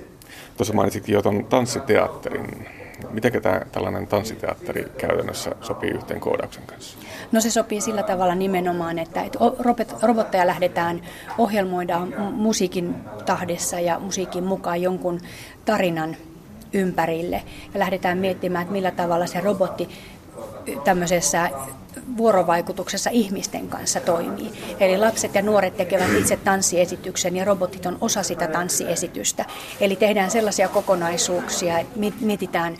[0.56, 2.79] Tuossa mainitsitkin jo tuon tanssiteatterin
[3.10, 6.98] Miten tämä tällainen tanssiteatteri käytännössä sopii yhteen koodauksen kanssa?
[7.32, 9.38] No se sopii sillä tavalla nimenomaan, että, että
[10.02, 11.00] robotteja lähdetään
[11.38, 12.94] ohjelmoidaan musiikin
[13.26, 15.20] tahdessa ja musiikin mukaan jonkun
[15.64, 16.16] tarinan
[16.72, 17.42] ympärille
[17.74, 19.88] ja lähdetään miettimään, että millä tavalla se robotti
[20.84, 21.50] tämmöisessä
[22.16, 24.52] vuorovaikutuksessa ihmisten kanssa toimii.
[24.80, 29.44] Eli lapset ja nuoret tekevät itse tanssiesityksen ja robotit on osa sitä tanssiesitystä.
[29.80, 32.76] Eli tehdään sellaisia kokonaisuuksia, että mietitään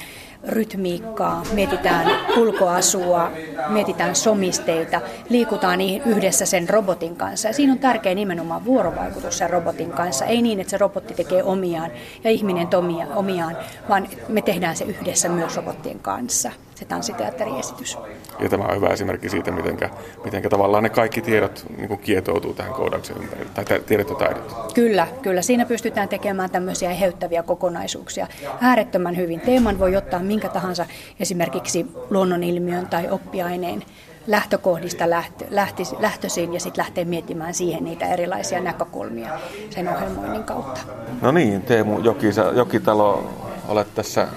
[0.48, 3.30] rytmiikkaa, mietitään ulkoasua,
[3.68, 7.48] mietitään somisteita, liikutaan yhdessä sen robotin kanssa.
[7.48, 10.24] Ja siinä on tärkeä nimenomaan vuorovaikutus sen robotin kanssa.
[10.24, 11.90] Ei niin, että se robotti tekee omiaan
[12.24, 12.68] ja ihminen
[13.14, 13.56] omiaan,
[13.88, 17.98] vaan me tehdään se yhdessä myös robottien kanssa, se tanssiteatteriesitys.
[18.38, 19.78] Ja tämä on hyvä esimerkki siitä, miten
[20.24, 24.72] mitenkä tavallaan ne kaikki tiedot niin kuin kietoutuu tähän koodauksen ympärille, tai tiedot ja taidot.
[24.74, 25.42] Kyllä, kyllä.
[25.42, 28.26] Siinä pystytään tekemään tämmöisiä eheyttäviä kokonaisuuksia
[28.60, 29.40] äärettömän hyvin.
[29.40, 30.86] Teeman voi ottaa minkä tahansa
[31.20, 33.82] esimerkiksi luonnonilmiön tai oppiaineen
[34.26, 39.38] lähtökohdista lähtö, lähti, lähtöisin ja sitten lähtee miettimään siihen niitä erilaisia näkökulmia
[39.70, 40.80] sen ohjelmoinnin kautta.
[41.22, 43.30] No niin, Teemu Jokisa, Jokitalo,
[43.68, 44.28] olet tässä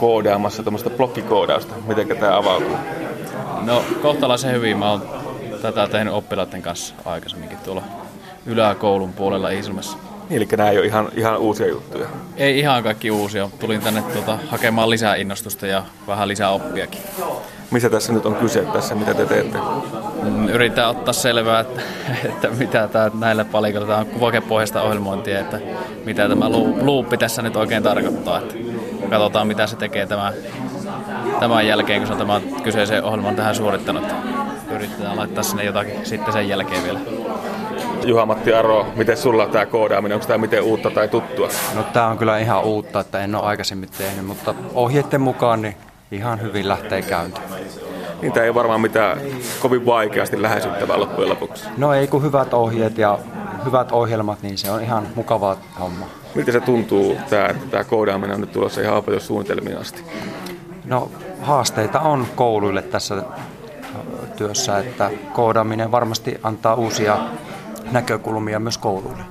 [0.00, 1.74] koodaamassa tämmöistä blokkikoodausta.
[1.86, 2.76] Miten tämä avautuu?
[3.60, 4.78] No kohtalaisen hyvin.
[4.78, 5.08] Mä oon
[5.62, 7.82] tätä tehnyt oppilaiden kanssa aikaisemminkin tuolla
[8.46, 9.98] yläkoulun puolella Iisalmessa.
[10.30, 12.06] Eli nämä ei ole ihan, ihan uusia juttuja?
[12.36, 13.50] Ei ihan kaikki uusia.
[13.58, 17.00] Tulin tänne tuota, hakemaan lisää innostusta ja vähän lisää oppiakin.
[17.70, 19.58] Missä tässä nyt on kyse tässä, mitä te teette?
[20.22, 21.82] Mm, yritän ottaa selvää, että,
[22.24, 25.60] että mitä tämä näillä palikoilla, tämä on kuvakepohjaista ohjelmointia, että
[26.04, 26.48] mitä tämä
[26.80, 28.38] luuppi tässä nyt oikein tarkoittaa.
[28.38, 28.54] Että
[29.10, 30.32] katsotaan, mitä se tekee tämä,
[31.40, 34.04] tämän jälkeen, kun se on tämän kyseisen ohjelman tähän suorittanut.
[34.70, 37.00] Yritetään laittaa sinne jotakin sitten sen jälkeen vielä.
[38.04, 41.48] Juha-Matti Aro, miten sulla tämä koodaaminen, onko tämä miten uutta tai tuttua?
[41.74, 45.76] No tämä on kyllä ihan uutta, että en ole aikaisemmin tehnyt, mutta ohjeiden mukaan niin
[46.10, 47.46] ihan hyvin lähtee käyntiin.
[48.22, 49.18] Niin tämä ei varmaan mitään
[49.60, 51.64] kovin vaikeasti lähestyttävää loppujen lopuksi.
[51.76, 53.18] No ei kun hyvät ohjeet ja
[53.64, 56.06] hyvät ohjelmat, niin se on ihan mukavaa homma.
[56.34, 60.02] Miltä se tuntuu, tämä, että tämä koodaaminen on nyt tulossa ihan opetussuunnitelmiin asti?
[60.84, 61.10] No
[61.42, 63.22] haasteita on kouluille tässä
[64.36, 67.18] työssä, että koodaaminen varmasti antaa uusia
[67.92, 69.22] näkökulmia myös kouluille.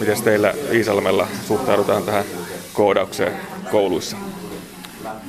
[0.00, 2.24] Miten teillä Iisalmella suhtaudutaan tähän
[2.72, 3.32] koodaukseen
[3.70, 4.16] kouluissa?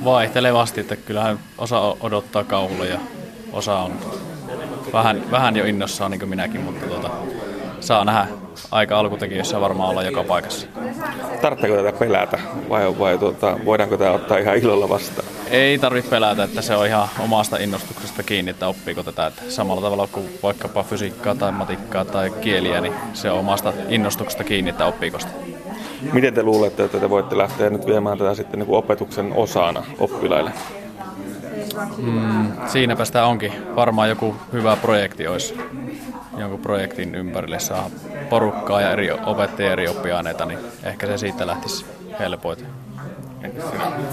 [0.04, 3.00] Vaihtelevasti, että kyllähän osa odottaa kauhulla ja
[3.52, 3.92] osa on
[4.92, 7.10] vähän, vähän jo innossaan niin kuin minäkin, mutta tuota,
[7.88, 8.26] saa nähdä
[8.70, 10.66] aika alkutekijöissä varmaan olla joka paikassa.
[11.42, 15.28] Tarvitseeko tätä pelätä vai, vai tuota, voidaanko tämä ottaa ihan ilolla vastaan?
[15.50, 19.26] Ei tarvitse pelätä, että se on ihan omasta innostuksesta kiinni, että oppiiko tätä.
[19.26, 24.44] Että samalla tavalla kuin vaikkapa fysiikkaa tai matikkaa tai kieliä, niin se on omasta innostuksesta
[24.44, 25.32] kiinni, että oppiiko sitä.
[26.12, 29.82] Miten te luulette, että te voitte lähteä nyt viemään tätä sitten niin kuin opetuksen osana
[29.98, 30.50] oppilaille?
[31.96, 33.52] Mm, siinäpä sitä onkin.
[33.76, 35.54] Varmaan joku hyvä projekti olisi
[36.40, 37.90] jonkun projektin ympärille saa
[38.30, 41.86] porukkaa ja eri opettajia eri oppiaineita, niin ehkä se siitä lähtisi
[42.18, 42.66] helpoiten.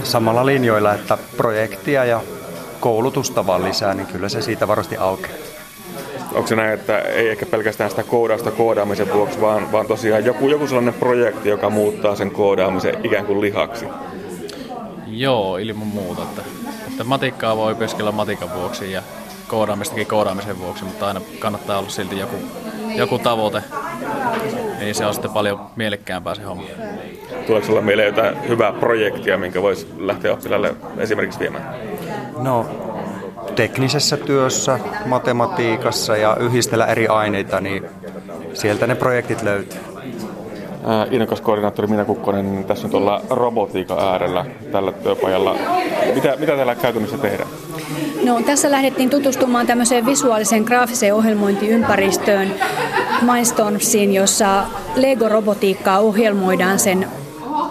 [0.03, 2.21] Samalla linjoilla, että projektia ja
[2.79, 5.37] koulutusta vaan lisää, niin kyllä se siitä varmasti aukeaa.
[6.33, 10.49] Onko se näin, että ei ehkä pelkästään sitä koodausta koodaamisen vuoksi, vaan, vaan tosiaan joku,
[10.49, 13.85] joku sellainen projekti, joka muuttaa sen koodaamisen ikään kuin lihaksi?
[15.07, 16.21] Joo, ilman muuta.
[16.21, 16.41] Että,
[16.91, 19.01] että matikkaa voi opiskella matikan vuoksi ja
[19.47, 22.35] koodaamistakin koodaamisen vuoksi, mutta aina kannattaa olla silti joku,
[22.95, 23.63] joku tavoite.
[24.79, 26.63] Niin se on sitten paljon mielekkäämpää se homma.
[27.47, 31.75] Tuleeko sinulla mieleen jotain hyvää projektia, minkä voisi lähteä oppilaille esimerkiksi viemään?
[32.37, 32.65] No,
[33.55, 37.85] teknisessä työssä, matematiikassa ja yhdistellä eri aineita, niin
[38.53, 39.79] sieltä ne projektit löytyy.
[41.11, 45.55] Innokas koordinaattori Minä Kukkonen, niin tässä nyt ollaan robotiikan äärellä tällä työpajalla.
[46.15, 47.49] Mitä, mitä täällä käytännössä tehdään?
[48.25, 52.53] No, tässä lähdettiin tutustumaan tämmöiseen visuaaliseen graafiseen ohjelmointiympäristöön
[53.21, 54.63] Mindstormsiin, jossa
[54.95, 57.07] Lego-robotiikkaa ohjelmoidaan sen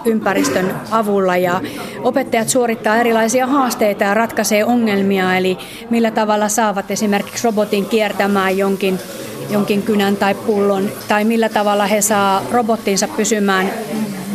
[0.05, 1.61] ympäristön avulla ja
[2.03, 5.57] opettajat suorittaa erilaisia haasteita ja ratkaisee ongelmia, eli
[5.89, 8.99] millä tavalla saavat esimerkiksi robotin kiertämään jonkin
[9.49, 13.71] jonkin kynän tai pullon, tai millä tavalla he saa robottinsa pysymään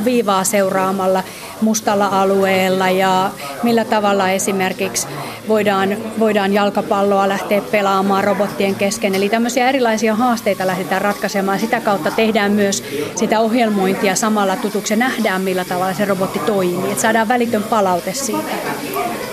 [0.04, 1.22] viivaa seuraamalla
[1.60, 3.30] mustalla alueella ja
[3.62, 5.06] millä tavalla esimerkiksi
[5.48, 9.14] voidaan, voidaan jalkapalloa lähteä pelaamaan robottien kesken.
[9.14, 11.58] Eli tämmöisiä erilaisia haasteita lähdetään ratkaisemaan.
[11.58, 16.90] Sitä kautta tehdään myös sitä ohjelmointia samalla tutuksi ja nähdään, millä tavalla se robotti toimii.
[16.90, 18.52] Että saadaan välitön palaute siitä.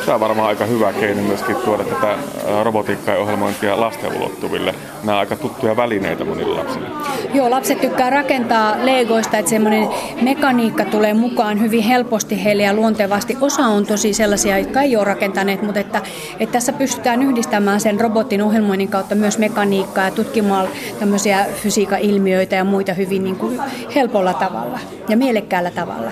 [0.06, 2.16] Tämä on varmaan aika hyvä keino myöskin tuoda tätä
[2.64, 4.76] robotiikkaa ja ohjelmointia lasten ulottuville.
[5.04, 7.07] Nämä ovat aika tuttuja välineitä monille lapsille.
[7.38, 9.90] Joo, lapset tykkää rakentaa legoista, että semmoinen
[10.22, 13.38] mekaniikka tulee mukaan hyvin helposti heille ja luontevasti.
[13.42, 16.02] Osa on tosi sellaisia, jotka ei ole rakentaneet, mutta että,
[16.40, 20.68] että tässä pystytään yhdistämään sen robotin ohjelmoinnin kautta myös mekaniikkaa ja tutkimaan
[21.00, 23.62] tämmöisiä fysiikan ilmiöitä ja muita hyvin niin kuin
[23.96, 26.12] helpolla tavalla ja mielekkäällä tavalla.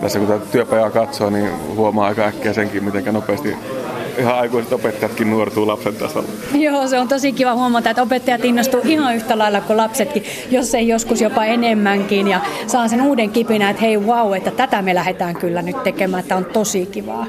[0.00, 3.56] Tässä kun tätä työpajaa katsoo, niin huomaa aika äkkiä senkin, miten nopeasti
[4.18, 6.28] ihan aikuiset opettajatkin nuortuu lapsen tasolla.
[6.54, 10.74] Joo, se on tosi kiva huomata, että opettajat innostuu ihan yhtä lailla kuin lapsetkin, jos
[10.74, 12.28] ei joskus jopa enemmänkin.
[12.28, 16.20] Ja saa sen uuden kipinä, että hei wow, että tätä me lähdetään kyllä nyt tekemään,
[16.20, 17.26] että on tosi kivaa.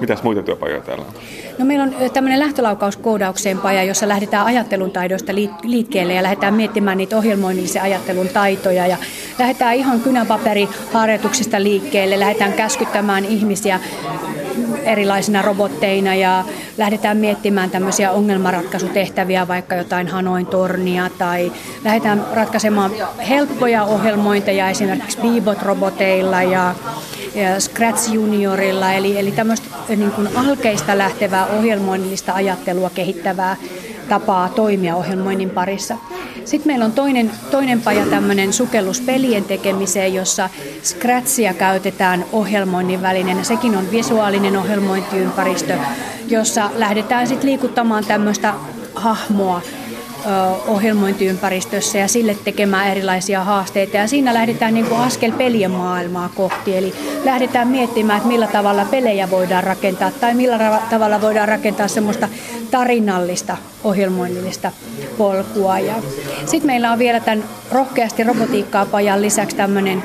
[0.00, 1.12] Mitäs muita työpajoja täällä on?
[1.58, 7.16] No meillä on tämmöinen lähtölaukauskoodaukseen paja, jossa lähdetään ajattelun taidoista liikkeelle ja lähdetään miettimään niitä
[7.16, 8.96] ohjelmoinnillisen ajattelun taitoja ja
[9.38, 13.80] lähdetään ihan kynäpaperiharjoituksista liikkeelle, lähdetään käskyttämään ihmisiä
[14.84, 16.44] erilaisina robotteina ja
[16.78, 21.52] lähdetään miettimään tämmöisiä ongelmanratkaisutehtäviä, vaikka jotain Hanoin tornia tai
[21.84, 22.90] lähdetään ratkaisemaan
[23.28, 26.74] helppoja ohjelmointeja esimerkiksi Beebot-roboteilla ja
[27.34, 33.56] ja Scratch Juniorilla, eli, eli tämmöistä niin kuin alkeista lähtevää ohjelmoinnillista ajattelua kehittävää
[34.12, 35.96] tapaa toimia ohjelmoinnin parissa.
[36.44, 40.50] Sitten meillä on toinen, toinen paja tämmöinen sukellus pelien tekemiseen, jossa
[40.82, 43.42] Scratchia käytetään ohjelmoinnin välineenä.
[43.42, 45.78] Sekin on visuaalinen ohjelmointiympäristö,
[46.28, 48.54] jossa lähdetään sitten liikuttamaan tämmöistä
[48.94, 49.62] hahmoa
[50.66, 53.96] ohjelmointiympäristössä ja sille tekemään erilaisia haasteita.
[53.96, 56.76] Ja siinä lähdetään niin kuin askel pelien maailmaa kohti.
[56.76, 62.28] Eli lähdetään miettimään, että millä tavalla pelejä voidaan rakentaa tai millä tavalla voidaan rakentaa semmoista
[62.70, 64.72] tarinallista ohjelmoinnillista
[65.18, 65.74] polkua.
[66.46, 70.02] Sitten meillä on vielä tämän rohkeasti robotiikkaa pajan lisäksi tämmöinen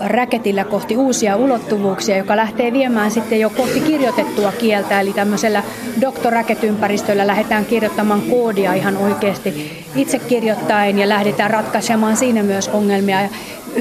[0.00, 5.62] räketillä kohti uusia ulottuvuuksia, joka lähtee viemään sitten jo kohti kirjoitettua kieltä, eli tämmöisellä
[6.00, 13.22] doktoräketympäristöllä lähdetään kirjoittamaan koodia ihan oikeasti itse kirjoittaen ja lähdetään ratkaisemaan siinä myös ongelmia.
[13.22, 13.28] Ja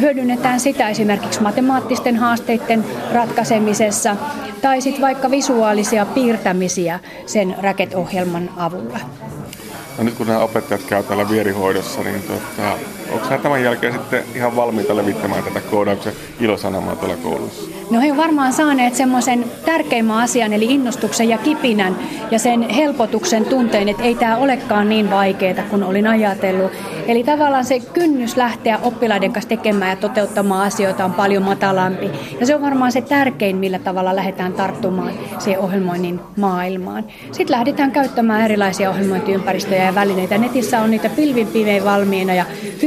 [0.02, 4.16] hyödynnetään sitä esimerkiksi matemaattisten haasteiden ratkaisemisessa
[4.62, 9.00] tai sitten vaikka visuaalisia piirtämisiä sen räketohjelman avulla.
[9.98, 12.78] No nyt kun nämä opettajat käy täällä vierihoidossa, niin tota,
[13.12, 17.76] onko tämän jälkeen sitten ihan valmiita levittämään tätä koodauksen ilosanomaa tuolla koulussa?
[17.92, 21.96] No he varmaan saaneet semmoisen tärkeimmän asian, eli innostuksen ja kipinän
[22.32, 26.72] ja sen helpotuksen tunteen, että ei tämä olekaan niin vaikeaa kuin olin ajatellut.
[27.08, 32.12] Eli tavallaan se kynnys lähteä oppilaiden kanssa tekemään ja toteuttamaan asioita on paljon matalampi.
[32.40, 37.06] Ja se on varmaan se tärkein, millä tavalla lähdetään tarttumaan siihen ohjelmoinnin maailmaan.
[37.32, 40.38] Sitten lähdetään käyttämään erilaisia ohjelmointiympäristöjä ja välineitä.
[40.38, 42.46] Netissä on niitä pilvin pimein valmiina ja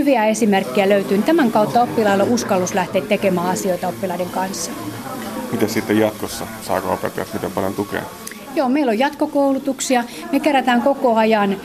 [0.09, 1.23] hyviä esimerkkejä löytyy.
[1.23, 4.71] Tämän kautta oppilailla on uskallus lähteä tekemään asioita oppilaiden kanssa.
[5.53, 6.47] Miten sitten jatkossa?
[6.63, 8.03] Saako opettajat miten paljon tukea?
[8.55, 10.05] Joo, meillä on jatkokoulutuksia.
[10.33, 11.57] Me kerätään koko ajan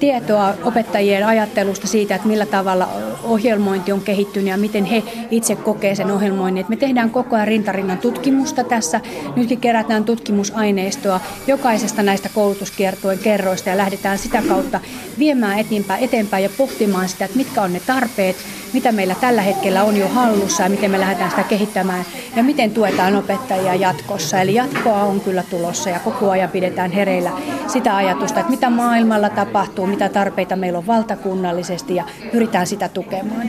[0.00, 2.88] tietoa opettajien ajattelusta siitä, että millä tavalla
[3.24, 6.66] ohjelmointi on kehittynyt ja miten he itse kokee sen ohjelmoinnin.
[6.68, 9.00] me tehdään koko ajan rintarinnan tutkimusta tässä.
[9.36, 14.80] Nytkin kerätään tutkimusaineistoa jokaisesta näistä koulutuskiertojen kerroista ja lähdetään sitä kautta
[15.18, 18.36] viemään eteenpäin, eteenpäin ja pohtimaan sitä, että mitkä on ne tarpeet,
[18.72, 22.04] mitä meillä tällä hetkellä on jo hallussa ja miten me lähdetään sitä kehittämään
[22.36, 24.40] ja miten tuetaan opettajia jatkossa.
[24.40, 27.30] Eli jatkoa on kyllä tulossa ja koko ajan pidetään hereillä
[27.66, 33.48] sitä ajatusta, että mitä maailmalla tapahtuu, mitä tarpeita meillä on valtakunnallisesti ja pyritään sitä tukemaan.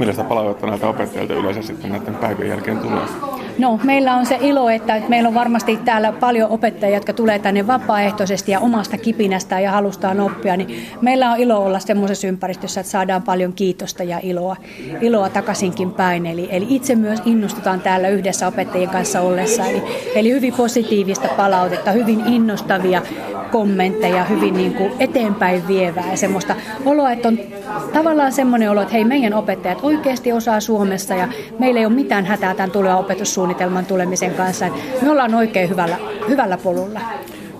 [0.00, 3.02] Millaista palautetta näiltä opettajilta yleensä sitten näiden päivien jälkeen tulee?
[3.58, 7.66] No, meillä on se ilo, että meillä on varmasti täällä paljon opettajia, jotka tulee tänne
[7.66, 10.56] vapaaehtoisesti ja omasta kipinästä ja halustaan oppia.
[10.56, 14.56] Niin meillä on ilo olla semmoisessa ympäristössä, että saadaan paljon kiitosta ja iloa,
[15.00, 16.26] iloa takaisinkin päin.
[16.26, 19.66] Eli, eli itse myös innostutaan täällä yhdessä opettajien kanssa ollessa.
[19.66, 19.82] Eli,
[20.14, 23.02] eli hyvin positiivista palautetta, hyvin innostavia
[23.52, 27.38] kommentteja, hyvin niin kuin eteenpäin vievää ja semmoista oloa, että on
[27.92, 32.26] tavallaan semmoinen olo, että hei meidän opettajat oikeasti osaa Suomessa ja meillä ei ole mitään
[32.26, 34.66] hätää tämän tulevan opetussuunnitelman tulemisen kanssa.
[35.02, 35.96] Me ollaan oikein hyvällä,
[36.28, 37.00] hyvällä polulla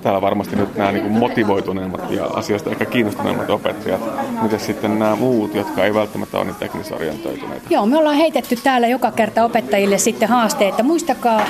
[0.03, 4.01] täällä varmasti nyt nämä niin motivoituneemmat ja asiasta ehkä kiinnostuneemmat opettajat.
[4.43, 7.67] Miten sitten nämä muut, jotka ei välttämättä ole niin teknisorientoituneita?
[7.71, 10.83] Joo, me ollaan heitetty täällä joka kerta opettajille sitten haasteita.
[10.83, 11.41] Muistakaa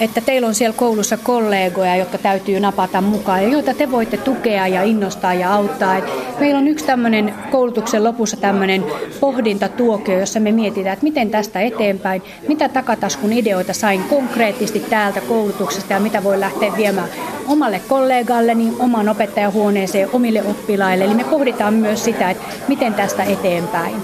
[0.00, 4.66] että teillä on siellä koulussa kollegoja, jotka täytyy napata mukaan ja joita te voitte tukea
[4.66, 5.96] ja innostaa ja auttaa.
[6.40, 8.84] meillä on yksi tämmöinen koulutuksen lopussa tämmöinen
[9.20, 15.92] pohdintatuokio, jossa me mietitään, että miten tästä eteenpäin, mitä takataskun ideoita sain konkreettisesti täältä koulutuksesta
[15.92, 17.08] ja mitä voi lähteä viemään
[17.48, 21.04] omalle kollegalleni, oman opettajahuoneeseen, omille oppilaille.
[21.04, 23.94] Eli me pohditaan myös sitä, että miten tästä eteenpäin.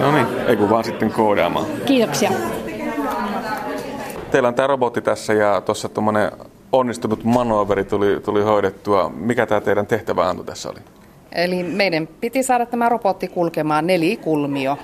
[0.00, 1.66] No niin, ei kun vaan sitten koodaamaan.
[1.86, 2.30] Kiitoksia
[4.30, 6.32] teillä on tämä robotti tässä ja tuossa tuommoinen
[6.72, 9.12] onnistunut manoveri tuli, tuli hoidettua.
[9.14, 10.78] Mikä tämä teidän tehtävä Antu tässä oli?
[11.32, 14.78] Eli meidän piti saada tämä robotti kulkemaan nelikulmio.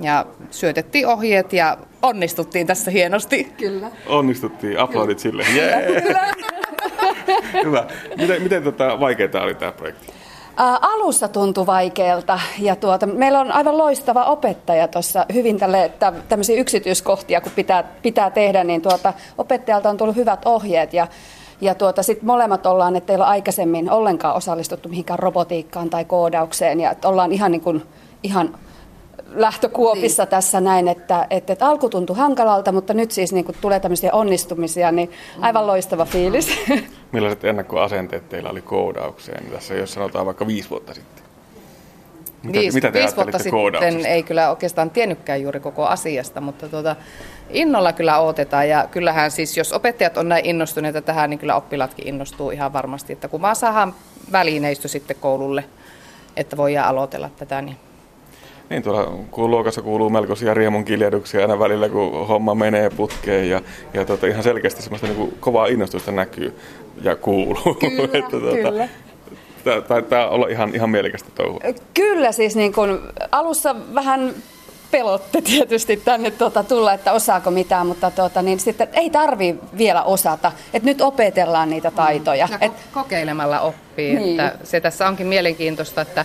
[0.00, 3.44] Ja syötettiin ohjeet ja onnistuttiin tässä hienosti.
[3.44, 3.90] Kyllä.
[4.06, 5.44] Onnistuttiin, aplodit sille.
[5.54, 6.02] Yeah.
[6.02, 6.34] Kyllä.
[7.64, 7.86] Hyvä.
[8.16, 10.06] Miten, miten tota, vaikeaa oli tämä projekti?
[10.80, 16.60] Alussa tuntui vaikealta ja tuota, meillä on aivan loistava opettaja tuossa hyvin tälle, että tämmöisiä
[16.60, 21.06] yksityiskohtia kun pitää, pitää tehdä, niin tuota, opettajalta on tullut hyvät ohjeet ja
[21.60, 26.80] ja tuota, sitten molemmat ollaan, että ei ole aikaisemmin ollenkaan osallistuttu mihinkään robotiikkaan tai koodaukseen
[26.80, 27.82] ja ollaan ihan, niin kuin,
[28.22, 28.58] ihan
[29.34, 30.30] lähtökuopissa niin.
[30.30, 34.12] tässä näin, että, että, että alku tuntui hankalalta, mutta nyt siis niin kun tulee tämmöisiä
[34.12, 35.10] onnistumisia, niin
[35.40, 36.58] aivan loistava fiilis.
[37.12, 41.26] Millaiset ennakkoasenteet teillä oli koodaukseen tässä, jos sanotaan vaikka viisi vuotta sitten?
[42.42, 46.68] Mitä, viisi, mitä te viisi vuotta sitten ei kyllä oikeastaan tiennytkään juuri koko asiasta, mutta
[46.68, 46.96] tuota,
[47.50, 52.08] innolla kyllä odotetaan ja kyllähän siis, jos opettajat on näin innostuneita tähän, niin kyllä oppilaatkin
[52.08, 53.94] innostuu ihan varmasti, että kun vaan saadaan
[54.32, 55.64] välineistö sitten koululle,
[56.36, 57.76] että voidaan aloitella tätä, niin
[58.70, 63.62] niin, tuolla kun luokassa kuuluu melkoisia riemun kiljahduksia aina välillä, kun homma menee putkeen ja,
[63.94, 66.58] ja tota, ihan selkeästi semmoista niin kuin kovaa innostusta näkyy
[67.02, 67.74] ja kuuluu.
[67.80, 68.88] Kyllä, että, tuota, kyllä.
[69.88, 71.60] Taitaa olla ihan, ihan mielekästä touhua.
[71.94, 73.00] Kyllä, siis niin kun
[73.32, 74.34] alussa vähän
[74.90, 80.02] pelotte tietysti tänne tuota, tulla, että osaako mitään, mutta tuota, niin sitten ei tarvi vielä
[80.02, 80.52] osata.
[80.74, 82.48] Et nyt opetellaan niitä taitoja.
[82.50, 84.14] Ja Et, kokeilemalla oppii.
[84.14, 84.40] Niin.
[84.40, 86.24] Että se tässä onkin mielenkiintoista, että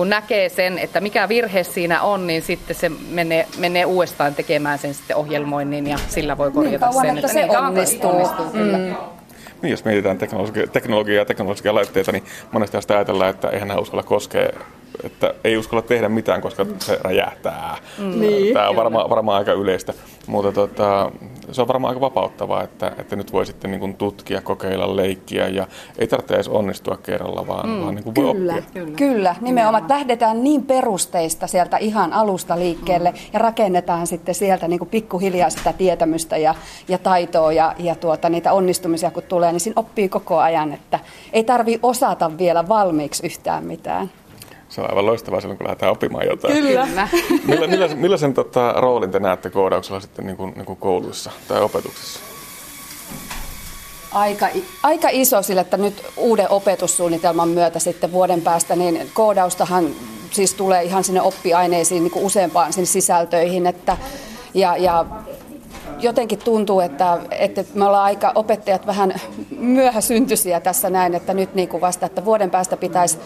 [0.00, 4.78] kun näkee sen, että mikä virhe siinä on, niin sitten se menee, menee uudestaan tekemään
[4.78, 7.18] sen sitten ohjelmoinnin ja sillä voi korjata niin kauan, sen.
[7.18, 8.10] Että, se niin onnistuu.
[8.10, 8.78] onnistuu kyllä.
[8.78, 8.94] Mm.
[9.62, 13.80] Niin, jos mietitään teknologia, teknologiaa ja teknologisia laitteita, niin monesti sitä ajatellaan, että eihän nämä
[13.80, 14.50] uskalla koskea
[15.04, 17.76] että ei uskalla tehdä mitään, koska se räjähtää.
[17.98, 18.20] Mm.
[18.20, 19.92] Niin, Tämä on varmaan varma aika yleistä,
[20.26, 21.12] mutta tota,
[21.52, 25.48] se on varmaan aika vapauttavaa, että, että nyt voi sitten niin kuin tutkia, kokeilla, leikkiä
[25.48, 25.66] ja
[25.98, 27.80] ei tarvitse edes onnistua kerralla, vaan, mm.
[27.80, 28.82] vaan niin kuin voi kyllä, oppia.
[28.84, 29.34] Kyllä, kyllä.
[29.40, 29.82] nimenomaan.
[29.82, 33.16] Että lähdetään niin perusteista sieltä ihan alusta liikkeelle mm.
[33.32, 36.54] ja rakennetaan sitten sieltä niin kuin pikkuhiljaa sitä tietämystä ja,
[36.88, 40.98] ja taitoa ja, ja tuota, niitä onnistumisia kun tulee, niin siinä oppii koko ajan, että
[41.32, 44.10] ei tarvi osata vielä valmiiksi yhtään mitään.
[44.70, 46.54] Se on aivan loistavaa silloin, kun lähdetään oppimaan jotain.
[46.54, 46.88] Kyllä.
[47.46, 51.62] Milla, millaisen, millaisen tota, roolin te näette koodauksella sitten niin kuin, niin kuin kouluissa tai
[51.62, 52.20] opetuksessa?
[54.12, 54.48] Aika,
[54.82, 59.86] aika iso sille, että nyt uuden opetussuunnitelman myötä sitten vuoden päästä, niin koodaustahan
[60.30, 63.66] siis tulee ihan sinne oppiaineisiin niin kuin useampaan sinne sisältöihin.
[63.66, 63.96] Että,
[64.54, 65.04] ja, ja
[66.00, 69.14] jotenkin tuntuu, että, että me ollaan aika opettajat vähän
[69.58, 73.18] myöhäsyntyisiä tässä näin, että nyt niin kuin vasta, että vuoden päästä pitäisi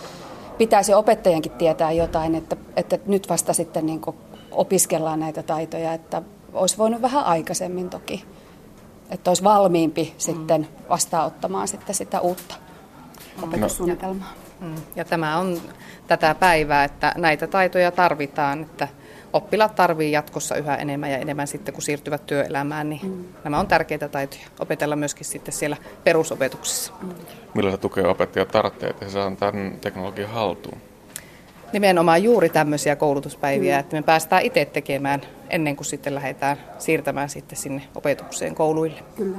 [0.58, 4.00] pitäisi opettajankin tietää jotain, että, että nyt vasta sitten niin
[4.50, 8.24] opiskellaan näitä taitoja, että olisi voinut vähän aikaisemmin toki,
[9.10, 10.14] että olisi valmiimpi mm.
[10.18, 12.54] sitten vastaanottamaan sitten sitä uutta
[13.42, 14.32] opetussuunnitelmaa.
[14.36, 14.43] Mm.
[14.96, 15.60] Ja tämä on
[16.06, 18.88] tätä päivää, että näitä taitoja tarvitaan, että
[19.32, 23.24] oppilaat tarvii jatkossa yhä enemmän ja enemmän sitten, kun siirtyvät työelämään, niin mm.
[23.44, 26.92] nämä on tärkeitä taitoja opetella myöskin sitten siellä perusopetuksessa.
[27.02, 27.14] Mm.
[27.54, 30.78] Millaista tukea opettajat tarvitsee, että he saavat tämän teknologian haltuun?
[31.72, 33.80] Nimenomaan juuri tämmöisiä koulutuspäiviä, mm.
[33.80, 39.02] että me päästään itse tekemään ennen kuin sitten lähdetään siirtämään sitten sinne opetukseen kouluille.
[39.16, 39.38] Kyllä.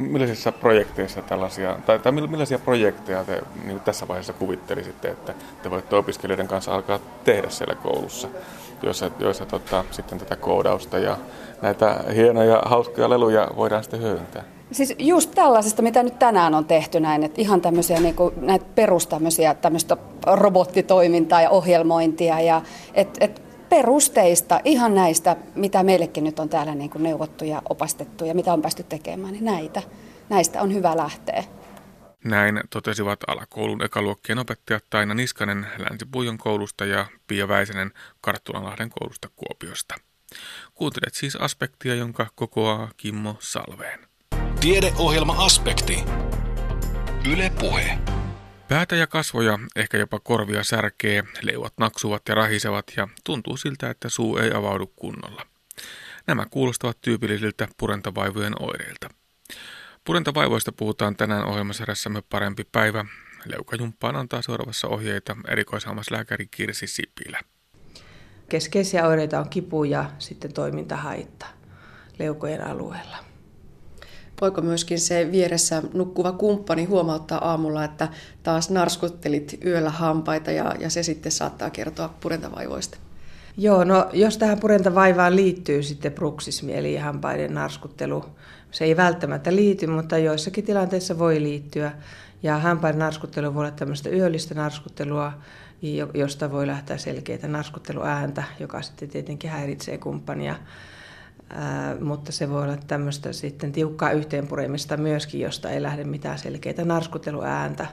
[0.00, 5.96] Millaisissa projekteissa tällaisia, tai, tai millaisia projekteja te niin tässä vaiheessa kuvittelisitte, että te voitte
[5.96, 8.28] opiskelijoiden kanssa alkaa tehdä siellä koulussa?
[8.82, 11.16] joissa, joissa tota, sitten tätä koodausta ja
[11.62, 14.44] näitä hienoja, hauskoja leluja voidaan sitten hyödyntää.
[14.72, 18.64] Siis just tällaisesta, mitä nyt tänään on tehty näin, että ihan tämmöisiä niin kuin, näitä
[18.74, 19.96] perustämmöisiä tämmöistä
[20.26, 22.62] robottitoimintaa ja ohjelmointia ja
[22.94, 28.24] et, et perusteista, ihan näistä, mitä meillekin nyt on täällä niin kuin neuvottu ja opastettu
[28.24, 29.82] ja mitä on päästy tekemään, niin näitä,
[30.28, 31.44] näistä on hyvä lähteä.
[32.24, 39.94] Näin totesivat alakoulun ekaluokkien opettajat Taina Niskanen Länsi-Puijon koulusta ja Pia Väisänen Karttulanlahden koulusta Kuopiosta.
[40.74, 44.00] Kuuntelet siis aspektia, jonka kokoaa Kimmo Salveen.
[44.60, 46.04] Tiedeohjelma Aspekti.
[47.32, 47.98] Yle Puhe.
[48.70, 54.08] Päätä ja kasvoja, ehkä jopa korvia särkee, leuat naksuvat ja rahisevat ja tuntuu siltä, että
[54.08, 55.46] suu ei avaudu kunnolla.
[56.26, 59.08] Nämä kuulostavat tyypillisiltä purentavaivojen oireilta.
[60.04, 63.04] Purentavaivoista puhutaan tänään ohjelmasarjassamme Parempi päivä.
[63.44, 67.40] Leukajumppaan antaa seuraavassa ohjeita erikoishammaslääkäri Kirsi Sipilä.
[68.48, 71.46] Keskeisiä oireita on kipu ja sitten toimintahaitta
[72.18, 73.29] leukojen alueella.
[74.40, 78.08] Voiko myöskin se vieressä nukkuva kumppani huomauttaa aamulla, että
[78.42, 82.98] taas narskuttelit yöllä hampaita ja, ja se sitten saattaa kertoa purentavaivoista?
[83.56, 88.24] Joo, no jos tähän purentavaivaan liittyy sitten bruksismi eli hampaiden narskuttelu,
[88.70, 91.92] se ei välttämättä liity, mutta joissakin tilanteissa voi liittyä.
[92.42, 95.32] Ja hampaiden narskuttelu voi olla tämmöistä yöllistä narskuttelua,
[96.14, 100.54] josta voi lähteä selkeitä narskutteluääntä, joka sitten tietenkin häiritsee kumppania.
[102.00, 107.86] Mutta se voi olla tämmöistä sitten tiukkaa yhteenpuremista myöskin, josta ei lähde mitään selkeitä narskutteluääntä.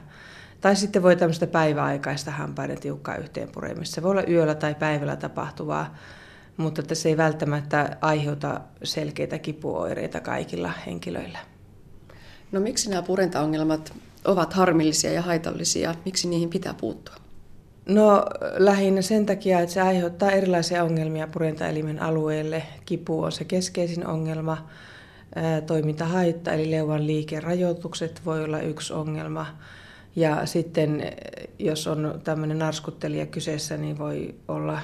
[0.60, 3.94] Tai sitten voi tämmöistä päiväaikaista hampaiden tiukkaa yhteenpuremista.
[3.94, 5.94] Se voi olla yöllä tai päivällä tapahtuvaa,
[6.56, 11.38] mutta että se ei välttämättä aiheuta selkeitä kipuoireita kaikilla henkilöillä.
[12.52, 13.92] No miksi nämä purentaongelmat
[14.24, 15.94] ovat harmillisia ja haitallisia?
[16.04, 17.27] Miksi niihin pitää puuttua?
[17.88, 18.24] No
[18.56, 22.62] lähinnä sen takia, että se aiheuttaa erilaisia ongelmia purentaelimen alueelle.
[22.86, 24.68] Kipu on se keskeisin ongelma.
[25.66, 29.46] Toimintahaitta eli leuan liikerajoitukset voi olla yksi ongelma.
[30.16, 31.02] Ja sitten
[31.58, 34.80] jos on tämmöinen narskuttelija kyseessä, niin voi olla,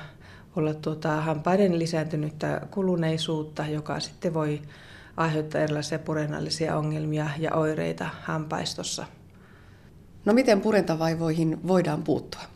[0.57, 4.63] olla tuota, hampaiden lisääntynyttä kuluneisuutta, joka sitten voi
[5.17, 9.07] aiheuttaa erilaisia purennallisia ongelmia ja oireita hampaistossa.
[10.25, 12.54] No miten purentavaivoihin voidaan puuttua?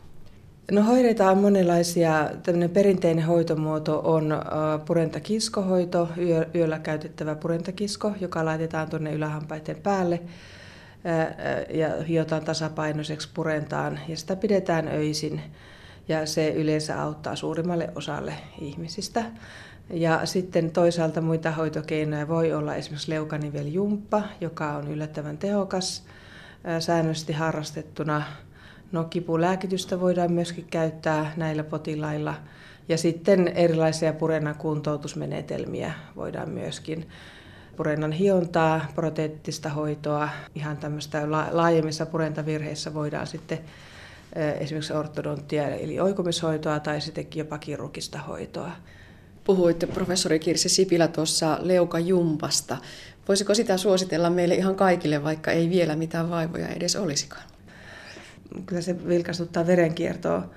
[0.71, 2.29] No hoideita on monenlaisia.
[2.43, 4.41] Tämmöinen perinteinen hoitomuoto on
[4.85, 6.09] purentakiskohoito,
[6.55, 10.21] yöllä käytettävä purentakisko, joka laitetaan tuonne ylähampaiden päälle
[11.69, 15.41] ja hiotaan tasapainoiseksi purentaan ja sitä pidetään öisin
[16.07, 19.23] ja se yleensä auttaa suurimmalle osalle ihmisistä.
[19.89, 26.03] Ja sitten toisaalta muita hoitokeinoja voi olla esimerkiksi leukaniveljumppa, joka on yllättävän tehokas
[26.79, 28.23] säännöllisesti harrastettuna.
[28.91, 32.35] No kipulääkitystä voidaan myöskin käyttää näillä potilailla.
[32.89, 37.09] Ja sitten erilaisia purennan kuntoutusmenetelmiä voidaan myöskin
[37.77, 43.59] purennan hiontaa, proteettista hoitoa, ihan tämmöistä laajemmissa purentavirheissä voidaan sitten
[44.59, 48.71] esimerkiksi ortodonttia eli oikumishoitoa tai sittenkin jopa kirurgista hoitoa.
[49.43, 52.77] Puhuitte professori Kirsi Sipilä tuossa leukajumpasta.
[53.27, 57.48] Voisiko sitä suositella meille ihan kaikille, vaikka ei vielä mitään vaivoja edes olisikaan?
[58.65, 60.49] Kyllä se vilkastuttaa verenkiertoa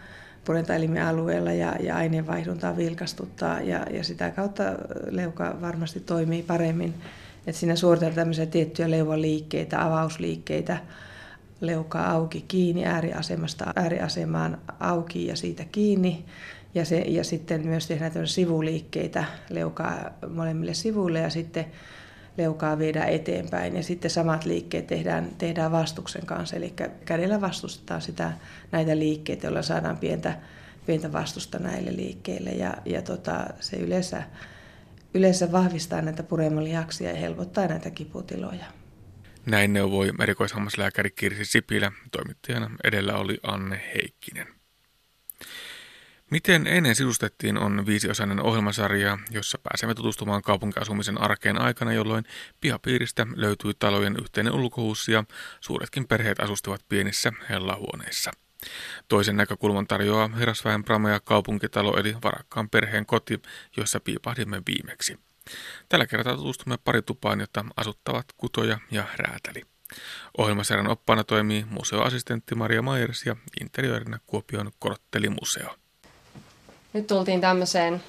[0.44, 4.62] purentaelimen alueella ja, ja aineenvaihduntaa vilkastuttaa ja, ja sitä kautta
[5.10, 6.94] leuka varmasti toimii paremmin.
[7.46, 10.78] Et siinä suoritetaan tämmöisiä tiettyjä leuvan liikkeitä, avausliikkeitä,
[11.60, 16.24] leukaa auki kiinni ääriasemasta ääriasemaan auki ja siitä kiinni.
[16.74, 21.66] Ja, se, ja sitten myös tehdään sivuliikkeitä leukaa molemmille sivuille ja sitten
[22.36, 23.76] leukaa viedään eteenpäin.
[23.76, 26.74] Ja sitten samat liikkeet tehdään, tehdään vastuksen kanssa, eli
[27.04, 28.32] kädellä vastustetaan sitä,
[28.72, 30.38] näitä liikkeitä, joilla saadaan pientä,
[30.86, 32.50] pientä vastusta näille liikkeille.
[32.50, 34.22] Ja, ja tota, se yleensä,
[35.14, 38.64] yleensä vahvistaa näitä puremalihaksia ja helpottaa näitä kiputiloja.
[39.46, 41.92] Näin neuvoi erikoishammaslääkäri Kirsi Sipilä.
[42.12, 44.61] Toimittajana edellä oli Anne Heikkinen.
[46.32, 52.24] Miten ennen sisustettiin on viisiosainen ohjelmasarja, jossa pääsemme tutustumaan kaupunkiasumisen arkeen aikana, jolloin
[52.60, 55.24] pihapiiristä löytyi talojen yhteinen ulkohuus ja
[55.60, 58.30] suuretkin perheet asustivat pienissä hellahuoneissa.
[59.08, 63.42] Toisen näkökulman tarjoaa herrasväen Prameja kaupunkitalo eli varakkaan perheen koti,
[63.76, 65.18] jossa piipahdimme viimeksi.
[65.88, 69.62] Tällä kertaa tutustumme paritupaan, jota asuttavat kutoja ja räätäli.
[70.38, 75.81] Ohjelmasarjan oppaana toimii museoassistentti Maria Myers ja interiöörinä Kuopion Korttelimuseo.
[76.92, 78.02] Nyt tultiin tämmöiseen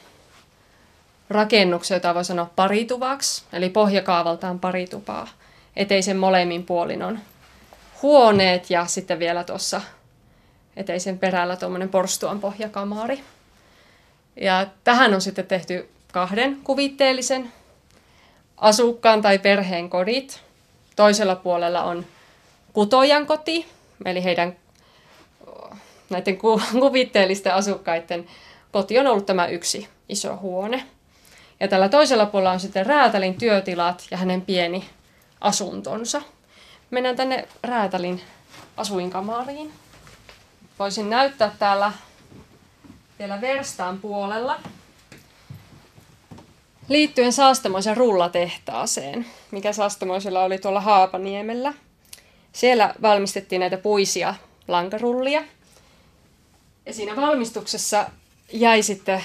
[1.29, 5.27] rakennukseen, jota voi sanoa parituvaksi, eli pohjakaavaltaan paritupaa.
[5.75, 7.19] Eteisen molemmin puolin on
[8.01, 9.81] huoneet ja sitten vielä tuossa
[10.75, 13.23] eteisen perällä tuommoinen porstuan pohjakamari.
[14.35, 17.51] Ja tähän on sitten tehty kahden kuvitteellisen
[18.57, 20.41] asukkaan tai perheen kodit.
[20.95, 22.05] Toisella puolella on
[22.73, 23.65] kutojan koti,
[24.05, 24.55] eli heidän
[26.09, 26.37] näiden
[26.79, 28.27] kuvitteellisten asukkaiden
[28.73, 30.85] koti on ollut tämä yksi iso huone.
[31.59, 34.89] Ja tällä toisella puolella on sitten Räätälin työtilat ja hänen pieni
[35.41, 36.21] asuntonsa.
[36.91, 38.21] Mennään tänne Räätälin
[38.77, 39.73] asuinkamariin.
[40.79, 41.91] Voisin näyttää täällä
[43.19, 44.59] vielä verstaan puolella
[46.89, 51.73] liittyen Saastamoisen rullatehtaaseen, mikä Saastamoisella oli tuolla Haapaniemellä.
[52.53, 54.35] Siellä valmistettiin näitä puisia
[54.67, 55.43] lankarullia.
[56.85, 58.05] Ja siinä valmistuksessa
[58.53, 59.23] jäi sitten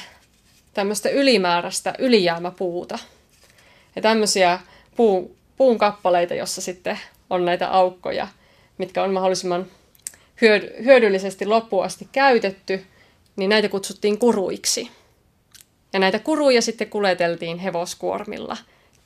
[0.75, 2.99] tämmöistä ylimääräistä ylijäämäpuuta.
[3.97, 4.61] Ja tämmöisiä
[4.97, 6.99] puu, puun kappaleita, jossa sitten
[7.31, 8.29] on näitä aukkoja,
[8.79, 9.67] mitkä on mahdollisimman
[10.85, 12.85] hyödyllisesti loppuun asti käytetty,
[13.37, 14.91] niin näitä kutsuttiin kuruiksi.
[15.93, 18.57] Ja näitä kuruja sitten kuljeteltiin hevoskuormilla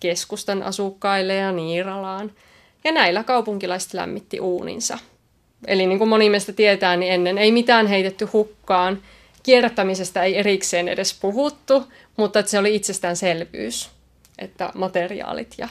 [0.01, 2.33] keskustan asukkaille ja Niiralaan.
[2.85, 4.99] Ja näillä kaupunkilaiset lämmitti uuninsa.
[5.67, 9.03] Eli niin kuin moni meistä tietää, niin ennen ei mitään heitetty hukkaan,
[9.43, 13.91] kierrättämisestä ei erikseen edes puhuttu, mutta että se oli itsestäänselvyys,
[14.39, 15.69] että materiaalit ja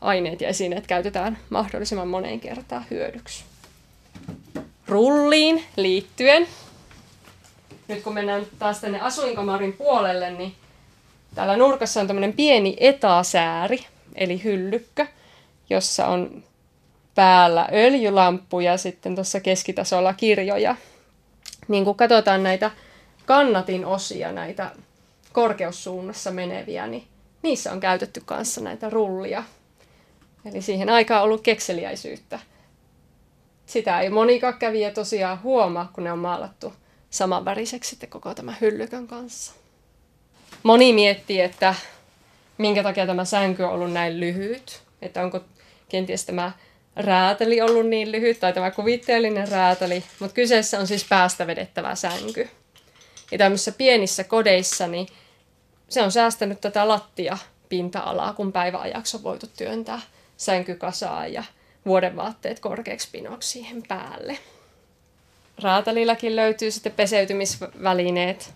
[0.00, 3.44] aineet ja esineet käytetään mahdollisimman moneen kertaan hyödyksi.
[4.88, 6.46] Rulliin liittyen,
[7.88, 10.54] nyt kun mennään taas tänne asuinkamarin puolelle, niin
[11.34, 15.06] täällä nurkassa on tämmöinen pieni etasääri, eli hyllykkö,
[15.70, 16.42] jossa on
[17.14, 20.76] päällä öljylamppu ja sitten tuossa keskitasolla kirjoja.
[21.68, 22.70] Niin kun katsotaan näitä
[23.30, 24.70] kannatin osia, näitä
[25.32, 27.04] korkeussuunnassa meneviä, niin
[27.42, 29.44] niissä on käytetty kanssa näitä rullia.
[30.44, 32.38] Eli siihen aikaan on ollut kekseliäisyyttä.
[33.66, 36.72] Sitä ei monikaan kävijä tosiaan huomaa, kun ne on maalattu
[37.10, 39.52] samanväriseksi sitten koko tämä hyllykön kanssa.
[40.62, 41.74] Moni miettii, että
[42.58, 45.40] minkä takia tämä sänky on ollut näin lyhyt, että onko
[45.88, 46.52] kenties tämä
[46.96, 52.48] rääteli ollut niin lyhyt tai tämä kuvitteellinen rääteli, mutta kyseessä on siis päästä vedettävä sänky.
[53.30, 55.06] Ja tämmöisissä pienissä kodeissa niin
[55.88, 60.00] se on säästänyt tätä lattia pinta-alaa, kun päiväajaksi on voitu työntää
[60.36, 61.44] sänkykasaa ja
[61.86, 64.38] vuodenvaatteet korkeaksi pinoksi siihen päälle.
[65.62, 68.54] Raatalilläkin löytyy sitten peseytymisvälineet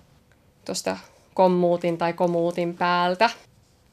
[0.65, 0.97] tuosta
[1.35, 3.31] kommuutin tai komuutin päältä.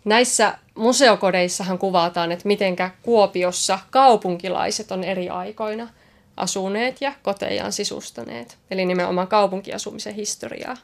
[0.06, 5.90] Näissä museokodeissahan kuvataan, että mitenkä Kuopiossa kaupunkilaiset on eri aikoina
[6.38, 8.58] asuneet ja kotejaan sisustaneet.
[8.72, 10.78] Eli nimenomaan kaupunkiasumisen historiaa.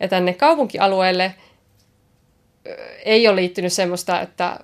[0.00, 1.34] Ja tänne kaupunkialueelle
[3.04, 4.60] ei ole liittynyt semmoista, että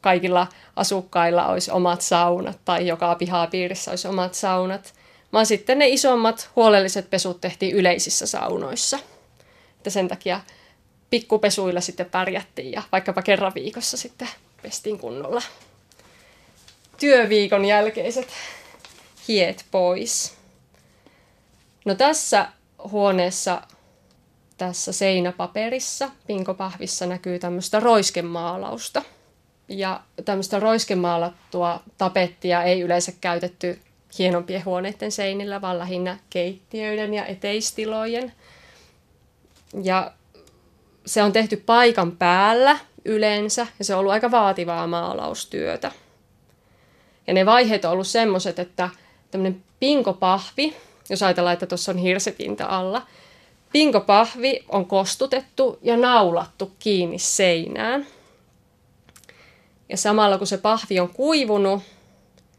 [0.00, 4.94] kaikilla asukkailla olisi omat saunat tai joka pihapiirissä olisi omat saunat,
[5.32, 8.98] vaan sitten ne isommat huolelliset pesut tehtiin yleisissä saunoissa.
[9.76, 10.40] Että sen takia
[11.10, 14.28] pikkupesuilla sitten pärjättiin ja vaikkapa kerran viikossa sitten
[14.62, 15.42] pestiin kunnolla.
[17.00, 18.28] Työviikon jälkeiset
[19.28, 20.36] hiet pois.
[21.84, 22.48] No tässä
[22.90, 23.62] huoneessa,
[24.58, 29.02] tässä seinäpaperissa, pinkopahvissa näkyy tämmöistä roiskemaalausta.
[29.68, 33.78] Ja tämmöistä roiskemaalattua tapettia ei yleensä käytetty
[34.18, 38.32] hienompien huoneiden seinillä, vaan lähinnä keittiöiden ja eteistilojen.
[39.82, 40.12] Ja
[41.06, 45.92] se on tehty paikan päällä yleensä ja se on ollut aika vaativaa maalaustyötä.
[47.26, 48.88] Ja ne vaiheet on ollut semmoiset, että
[49.30, 50.76] tämmöinen pinkopahvi,
[51.10, 53.02] jos ajatellaan, että tuossa on hirsipinta alla,
[53.72, 58.06] pinkopahvi on kostutettu ja naulattu kiinni seinään.
[59.88, 61.82] Ja samalla kun se pahvi on kuivunut,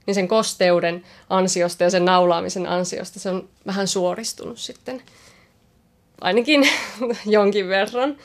[0.05, 5.01] niin sen kosteuden ansiosta ja sen naulaamisen ansiosta se on vähän suoristunut sitten
[6.21, 6.69] ainakin
[7.25, 8.17] jonkin verran.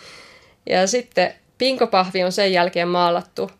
[0.66, 3.50] Ja sitten pinkopahvi on sen jälkeen maalattu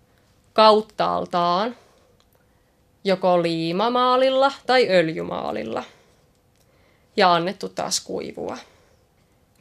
[0.52, 1.76] kauttaaltaan
[3.04, 5.84] joko liimamaalilla tai öljymaalilla
[7.16, 8.58] ja annettu taas kuivua.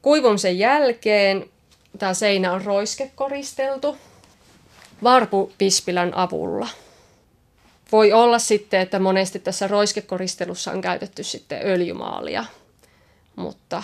[0.01, 1.49] Kuivumisen jälkeen
[1.99, 3.97] tämä seinä on roiskekoristeltu
[5.03, 6.67] varpupispilän avulla.
[7.91, 12.45] Voi olla sitten, että monesti tässä roiskekoristelussa on käytetty sitten öljymaalia,
[13.35, 13.83] mutta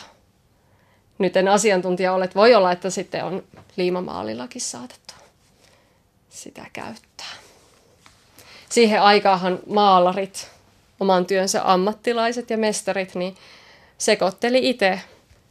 [1.18, 3.44] nyt en asiantuntija ole, voi olla, että sitten on
[3.78, 5.14] liimamaalillakin saatettu
[6.30, 7.49] sitä käyttää.
[8.70, 10.50] Siihen aikaahan maalarit,
[11.00, 13.36] oman työnsä ammattilaiset ja mestarit, niin
[13.98, 15.02] sekoitteli itse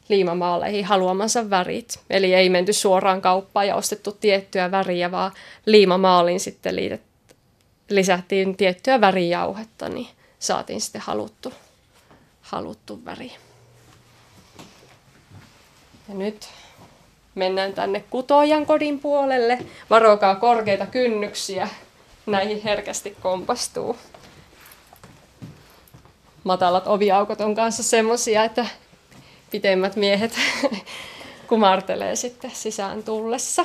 [0.09, 2.01] liimamaaleihin haluamansa värit.
[2.11, 5.33] Eli ei menty suoraan kauppaan ja ostettu tiettyä väriä, vaan
[5.67, 7.03] liimamaaliin sitten liitet,
[7.89, 10.09] lisättiin tiettyä värijauhetta, niin
[10.39, 11.53] saatiin sitten haluttu,
[12.41, 13.33] haluttu väri.
[16.09, 16.49] Ja nyt
[17.35, 19.59] mennään tänne kutojan kodin puolelle.
[19.91, 21.69] Varokaa korkeita kynnyksiä.
[22.29, 23.97] Näihin herkästi kompastuu.
[26.45, 28.67] Matalat oviaukot on kanssa semmosia, että
[29.51, 30.33] pitemmät miehet
[31.49, 33.65] kumartelee sitten sisään tullessa.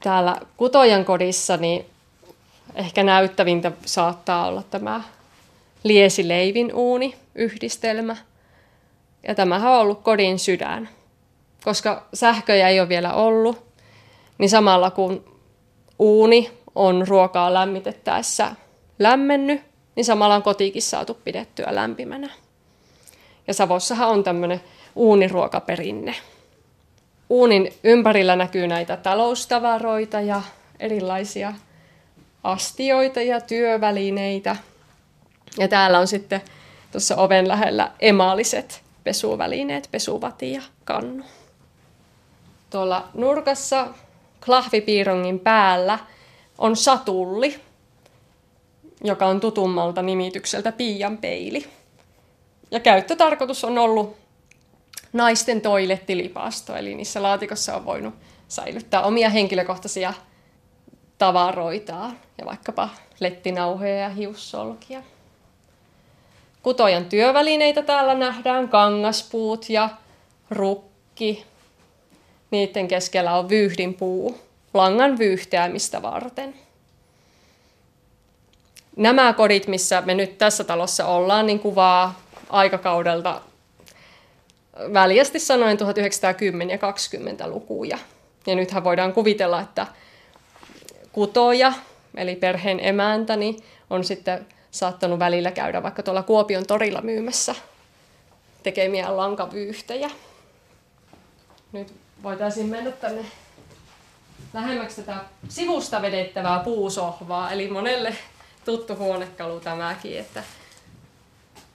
[0.00, 1.86] Täällä kutojan kodissa niin
[2.74, 5.02] ehkä näyttävintä saattaa olla tämä
[5.84, 8.16] liesileivin uuni yhdistelmä–
[9.28, 10.88] ja tämähän on ollut kodin sydän.
[11.64, 13.64] Koska sähköjä ei ole vielä ollut,
[14.38, 15.37] niin samalla kun
[15.98, 18.54] uuni on ruokaa lämmitettäessä
[18.98, 19.60] lämmennyt,
[19.96, 22.30] niin samalla on kotikin saatu pidettyä lämpimänä.
[23.46, 24.60] Ja Savossahan on tämmöinen
[24.96, 26.14] uuniruokaperinne.
[27.30, 30.42] Uunin ympärillä näkyy näitä taloustavaroita ja
[30.80, 31.52] erilaisia
[32.44, 34.56] astioita ja työvälineitä.
[35.58, 36.40] Ja täällä on sitten
[36.92, 41.24] tuossa oven lähellä emaaliset pesuvälineet, pesuvati ja kannu.
[42.70, 43.86] Tuolla nurkassa
[44.44, 45.98] klahvipiirongin päällä
[46.58, 47.60] on satulli,
[49.04, 51.66] joka on tutummalta nimitykseltä piian peili.
[52.70, 54.16] Ja käyttötarkoitus on ollut
[55.12, 58.14] naisten toilettilipasto, eli niissä laatikossa on voinut
[58.48, 60.14] säilyttää omia henkilökohtaisia
[61.18, 62.88] tavaroitaan ja vaikkapa
[63.20, 65.02] lettinauhoja ja hiussolkia.
[66.62, 69.88] Kutojan työvälineitä täällä nähdään, kangaspuut ja
[70.50, 71.46] rukki.
[72.50, 74.40] Niiden keskellä on vyyhdinpuu,
[74.74, 76.54] langan vyyhteämistä varten.
[78.96, 82.20] Nämä kodit, missä me nyt tässä talossa ollaan, niin kuvaa
[82.50, 83.40] aikakaudelta
[84.92, 87.98] väljästi sanoen 1910- ja 20-lukuja.
[88.46, 89.86] Ja nythän voidaan kuvitella, että
[91.12, 91.72] kutoja,
[92.16, 93.56] eli perheen emäntäni,
[93.90, 97.54] on sitten saattanut välillä käydä vaikka tuolla Kuopion torilla myymässä
[98.62, 100.10] tekemiä lankavyyhtejä.
[101.72, 101.92] Nyt
[102.22, 103.24] voitaisiin mennä tänne
[104.54, 108.16] lähemmäksi tätä sivusta vedettävää puusohvaa, eli monelle
[108.64, 110.42] tuttu huonekalu tämäkin, että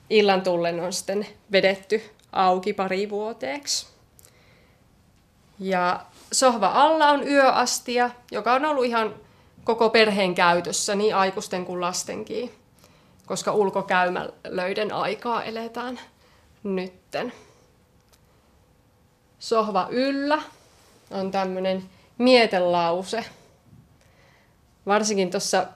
[0.09, 3.87] illan tullen on sitten vedetty auki pari vuoteeksi.
[5.59, 5.99] Ja
[6.31, 9.15] sohva alla on yöastia, joka on ollut ihan
[9.63, 12.51] koko perheen käytössä, niin aikuisten kuin lastenkin,
[13.25, 15.99] koska ulkokäymälöiden aikaa eletään
[16.63, 17.33] nytten.
[19.43, 20.41] Sohva yllä
[21.11, 21.83] on tämmöinen
[22.17, 23.25] mietelause.
[24.85, 25.67] Varsinkin tuossa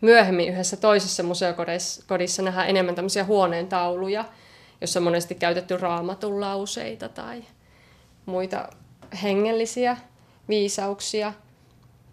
[0.00, 4.24] myöhemmin yhdessä toisessa museokodissa nähdään enemmän tämmöisiä huoneen tauluja,
[4.80, 7.44] jossa on monesti käytetty raamatun lauseita tai
[8.26, 8.68] muita
[9.22, 9.96] hengellisiä
[10.48, 11.32] viisauksia.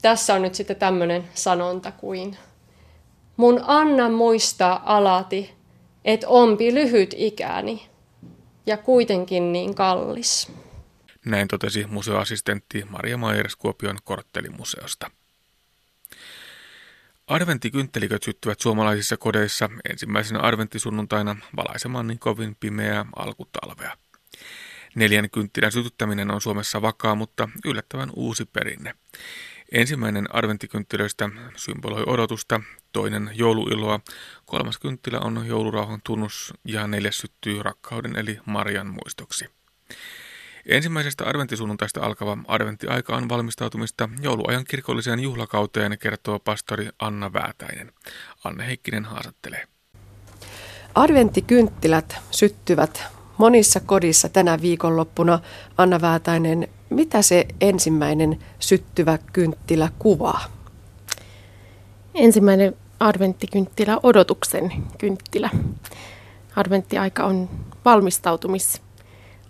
[0.01, 2.37] Tässä on nyt sitten tämmöinen sanonta kuin
[3.37, 5.53] Mun anna muistaa alati,
[6.05, 7.89] et ompi lyhyt ikäni
[8.69, 10.51] ja kuitenkin niin kallis.
[11.25, 15.11] Näin totesi museoassistentti Maria Maiers Kuopion korttelimuseosta.
[17.27, 23.97] Adventtikynttelikot syttyvät suomalaisissa kodeissa ensimmäisenä adventtisunnuntaina valaisemaan niin kovin pimeää alkutalvea.
[24.95, 28.95] Neljän kynttilän sytyttäminen on Suomessa vakaa, mutta yllättävän uusi perinne.
[29.71, 32.61] Ensimmäinen adventtikynttilöistä symboloi odotusta,
[32.91, 33.99] toinen jouluiloa,
[34.45, 39.45] kolmas kynttilä on joulurauhan tunnus ja neljäs syttyy rakkauden eli Marian muistoksi.
[40.65, 47.93] Ensimmäisestä adventtisunnuntaista alkava adventtiaika on valmistautumista jouluajan kirkolliseen juhlakauteen, kertoo pastori Anna Väätäinen.
[48.43, 49.67] Anne Heikkinen haastattelee.
[50.95, 55.39] Adventtikynttilät syttyvät monissa kodissa tänä viikonloppuna.
[55.77, 60.43] Anna Väätäinen, mitä se ensimmäinen syttyvä kynttilä kuvaa?
[62.15, 65.49] Ensimmäinen adventtikynttilä odotuksen kynttilä.
[66.55, 67.49] Adventtiaika on
[67.85, 68.81] valmistautumis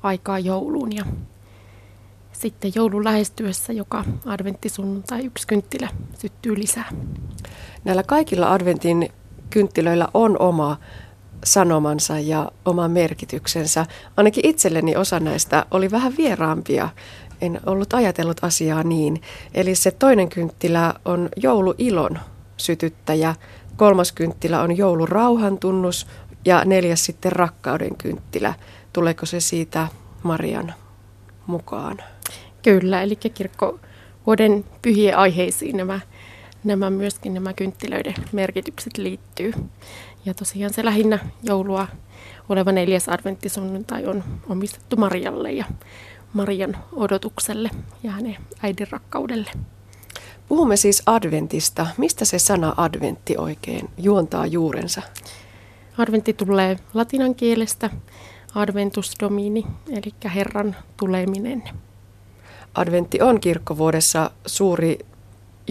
[0.03, 1.05] aikaa jouluun ja
[2.31, 6.89] sitten joulun lähestyessä joka adventtisunnuntai yksi kynttilä syttyy lisää.
[7.83, 9.09] Näillä kaikilla adventin
[9.49, 10.77] kynttilöillä on oma
[11.43, 13.85] sanomansa ja oma merkityksensä.
[14.17, 16.89] Ainakin itselleni osa näistä oli vähän vieraampia.
[17.41, 19.21] En ollut ajatellut asiaa niin.
[19.53, 22.19] Eli se toinen kynttilä on jouluilon
[22.57, 23.35] sytyttäjä,
[23.77, 26.07] kolmas kynttilä on joulurauhan tunnus
[26.45, 28.53] ja neljäs sitten rakkauden kynttilä–
[28.93, 29.87] Tuleeko se siitä
[30.23, 30.73] Marian
[31.47, 31.97] mukaan?
[32.63, 35.99] Kyllä, eli kirkkovuoden pyhien aiheisiin nämä,
[36.63, 39.53] nämä myöskin nämä kynttilöiden merkitykset liittyy.
[40.25, 41.87] Ja tosiaan se lähinnä joulua
[42.49, 45.65] oleva neljäs adventtisunnuntai on omistettu Marialle ja
[46.33, 47.69] Marian odotukselle
[48.03, 49.51] ja hänen äidin rakkaudelle.
[50.47, 51.87] Puhumme siis adventista.
[51.97, 55.01] Mistä se sana adventti oikein juontaa juurensa?
[55.97, 57.89] Adventti tulee latinan kielestä
[58.55, 61.63] Adventus Domini, eli Herran tuleminen.
[62.75, 64.99] Adventti on kirkkovuodessa suuri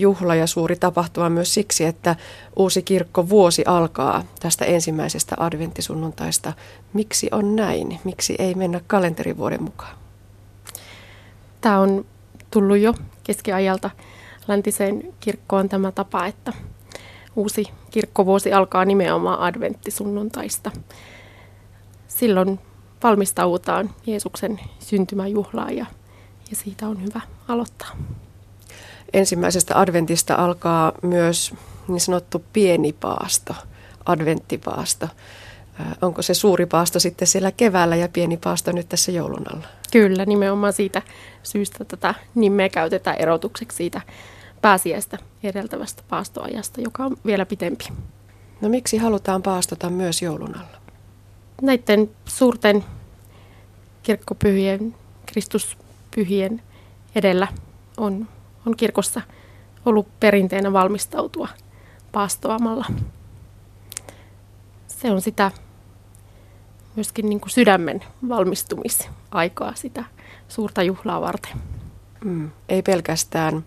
[0.01, 2.17] juhla ja suuri tapahtuma myös siksi, että
[2.57, 6.53] uusi kirkkovuosi alkaa tästä ensimmäisestä adventtisunnuntaista.
[6.93, 8.01] Miksi on näin?
[8.05, 9.97] Miksi ei mennä kalenterivuoden mukaan?
[11.61, 12.05] Tämä on
[12.51, 12.95] tullut jo
[13.25, 13.91] keskiajalta
[14.49, 16.53] läntiseen kirkkoon tämä tapa, että
[17.37, 20.71] uusi kirkkovuosi alkaa nimenomaan adventtisunnuntaista.
[22.09, 22.61] Silloin
[23.03, 25.87] valmistaudutaan Jeesuksen syntymäjuhlaan ja,
[26.51, 27.97] ja siitä on hyvä aloittaa.
[29.13, 31.55] Ensimmäisestä adventista alkaa myös
[31.89, 33.55] niin sanottu pieni paasto,
[34.07, 35.09] adventtipaasto.
[36.03, 39.67] Onko se suuri paasto sitten siellä keväällä ja pieni paasto nyt tässä joulun alla?
[39.93, 41.03] Kyllä, nimenomaan siitä
[41.43, 44.01] syystä tätä nimeä käytetään erotukseksi siitä
[44.61, 47.85] pääsiäistä edeltävästä paastoajasta, joka on vielä pitempi.
[48.61, 50.79] No miksi halutaan paastota myös joulun alla?
[51.63, 52.85] näiden suurten
[54.03, 54.95] kirkkopyhien,
[55.27, 56.63] Kristuspyhien
[57.15, 57.49] edellä
[57.97, 58.29] on,
[58.67, 59.23] on kirkossa
[59.87, 61.49] ollut perinteenä valmistautua
[62.13, 62.87] paastoamalla.
[64.87, 65.51] Se on sitä
[66.97, 70.05] myöskin niin kuin sydämen valmistumisaikaa sitä
[70.49, 71.53] suurta juhlaa varten.
[72.25, 73.65] Mm, ei pelkästään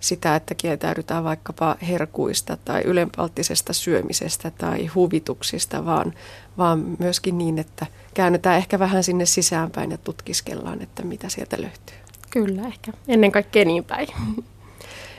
[0.00, 6.14] sitä, että kieltäydytään vaikkapa herkuista tai ylenpalttisesta syömisestä tai huvituksista, vaan,
[6.58, 12.05] vaan myöskin niin, että käännytään ehkä vähän sinne sisäänpäin ja tutkiskellaan, että mitä sieltä löytyy.
[12.30, 14.08] Kyllä, ehkä ennen kaikkea niin päin.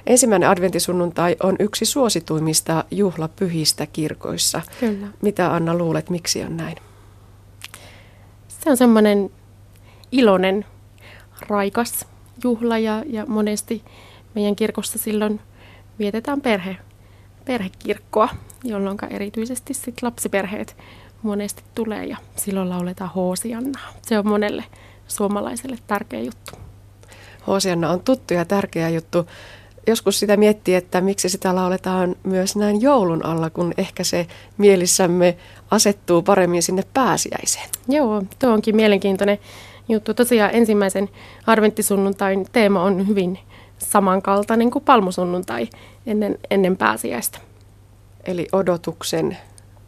[0.07, 4.61] Ensimmäinen adventisunnuntai on yksi suosituimmista juhlapyhistä kirkoissa.
[4.79, 5.07] Kyllä.
[5.21, 6.77] Mitä Anna luulet, miksi on näin?
[8.47, 9.29] Se on semmoinen
[10.11, 10.65] iloinen,
[11.47, 12.05] raikas
[12.43, 13.83] juhla ja, ja monesti
[14.35, 15.41] meidän kirkossa silloin
[15.99, 16.77] vietetään perhe,
[17.45, 18.29] perhekirkkoa,
[18.63, 20.77] jolloin erityisesti sit lapsiperheet
[21.21, 23.93] monesti tulee ja silloin lauletaan Hoosiannaa.
[24.01, 24.63] Se on monelle
[25.07, 26.66] suomalaiselle tärkeä juttu.
[27.47, 29.27] Hoosianna on tuttu ja tärkeä juttu.
[29.87, 34.27] Joskus sitä miettii, että miksi sitä lauletaan myös näin joulun alla, kun ehkä se
[34.57, 35.37] mielissämme
[35.71, 37.69] asettuu paremmin sinne pääsiäiseen.
[37.87, 39.39] Joo, tuo onkin mielenkiintoinen
[39.89, 40.13] juttu.
[40.13, 41.09] Tosiaan ensimmäisen
[41.47, 43.39] adventtisunnuntain teema on hyvin
[43.77, 45.67] samankaltainen kuin palmusunnuntai
[46.05, 47.39] ennen, ennen pääsiäistä.
[48.25, 49.37] Eli odotuksen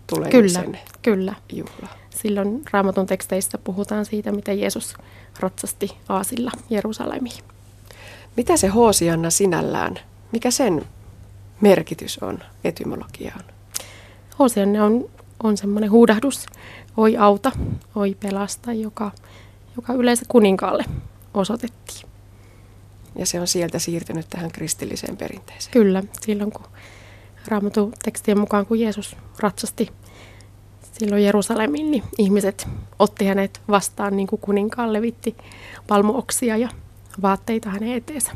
[0.10, 1.36] tulemisen kyllä, kyllä.
[1.54, 1.88] juhla.
[2.10, 4.96] Silloin raamatun teksteissä puhutaan siitä, miten Jeesus
[5.40, 7.44] ratsasti aasilla Jerusalemiin.
[8.38, 10.00] Mitä se Hoosianna sinällään,
[10.32, 10.86] mikä sen
[11.62, 13.44] merkitys on etymologiaan?
[14.40, 15.10] Hoosianna on,
[15.44, 16.46] on semmoinen huudahdus,
[16.98, 17.52] oi auta,
[17.96, 19.12] oi pelasta, joka,
[19.76, 20.86] joka yleensä kuninkaalle
[21.34, 22.10] osoitettiin.
[23.16, 25.74] Ja se on sieltä siirtynyt tähän kristilliseen perinteeseen.
[25.74, 26.66] Kyllä, silloin kun
[27.48, 29.90] raamatun tekstien mukaan, kun Jeesus ratsasti
[31.00, 32.68] silloin Jerusalemiin, niin ihmiset
[33.00, 35.36] otti hänet vastaan niin kuin kuninkaan levitti
[35.88, 36.70] palmuoksia ja
[37.22, 38.32] vaatteita hänen eteensä.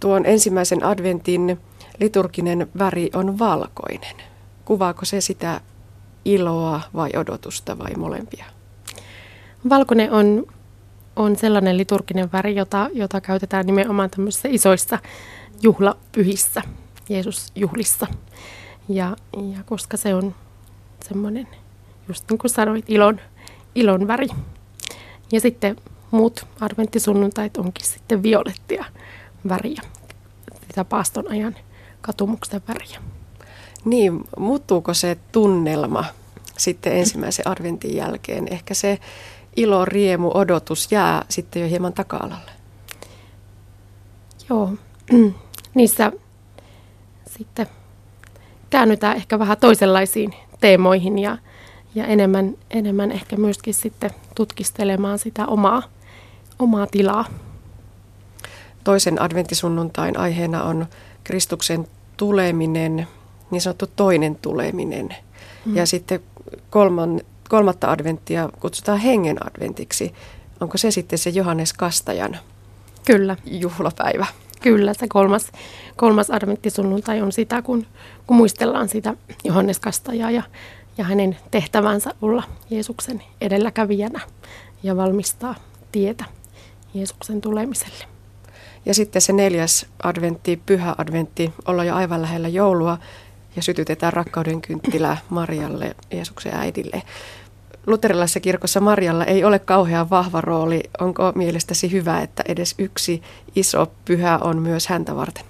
[0.00, 1.60] Tuon ensimmäisen adventin
[2.00, 4.16] liturginen väri on valkoinen.
[4.64, 5.60] Kuvaako se sitä
[6.24, 8.44] iloa vai odotusta vai molempia?
[9.68, 10.46] Valkoinen on,
[11.16, 14.98] on sellainen liturginen väri, jota, jota käytetään nimenomaan tämmöisissä isoissa
[15.62, 16.62] juhlapyhissä,
[17.10, 18.06] Jeesus-juhlissa.
[18.88, 19.16] Ja,
[19.56, 20.34] ja koska se on
[21.08, 21.48] semmoinen,
[22.08, 23.20] just niin kuin sanoit, ilon,
[23.74, 24.28] ilon väri.
[25.32, 25.76] Ja sitten
[26.10, 28.84] muut adventtisunnuntait onkin sitten violettia
[29.48, 29.82] väriä,
[30.66, 31.56] sitä paaston ajan
[32.00, 32.98] katumuksen väriä.
[33.84, 36.04] Niin, muuttuuko se tunnelma
[36.58, 38.48] sitten ensimmäisen adventin jälkeen?
[38.50, 38.98] Ehkä se
[39.56, 42.50] ilo, riemu, odotus jää sitten jo hieman taka-alalle.
[44.48, 44.72] Joo,
[45.74, 46.12] niissä
[47.38, 47.66] sitten
[48.70, 51.38] käännytään ehkä vähän toisenlaisiin teemoihin ja,
[51.94, 55.82] ja enemmän, enemmän ehkä myöskin sitten tutkistelemaan sitä omaa,
[56.58, 57.24] omaa tilaa.
[58.84, 60.86] Toisen adventisunnuntain aiheena on
[61.24, 63.06] Kristuksen tuleminen,
[63.50, 65.08] niin sanottu toinen tuleminen.
[65.64, 65.76] Mm.
[65.76, 66.20] Ja sitten
[66.70, 70.14] kolman, kolmatta adventtia kutsutaan hengen adventiksi.
[70.60, 72.38] Onko se sitten se Johannes Kastajan
[73.04, 73.36] Kyllä.
[73.44, 74.26] juhlapäivä?
[74.60, 75.52] Kyllä, se kolmas,
[75.96, 77.86] kolmas adventtisunnuntai on sitä, kun,
[78.26, 80.42] kun muistellaan sitä Johannes Kastajaa ja,
[80.98, 84.20] ja hänen tehtävänsä olla Jeesuksen edelläkävijänä
[84.82, 85.54] ja valmistaa
[85.92, 86.24] tietä
[86.94, 88.04] Jeesuksen tulemiselle.
[88.86, 92.98] Ja sitten se neljäs adventti, pyhä adventti, olla jo aivan lähellä joulua
[93.56, 97.02] ja sytytetään rakkauden kynttilää Marialle, Jeesuksen äidille
[97.86, 100.80] luterilaisessa kirkossa Marjalla ei ole kauhean vahva rooli.
[101.00, 103.22] Onko mielestäsi hyvä, että edes yksi
[103.56, 105.44] iso pyhä on myös häntä varten?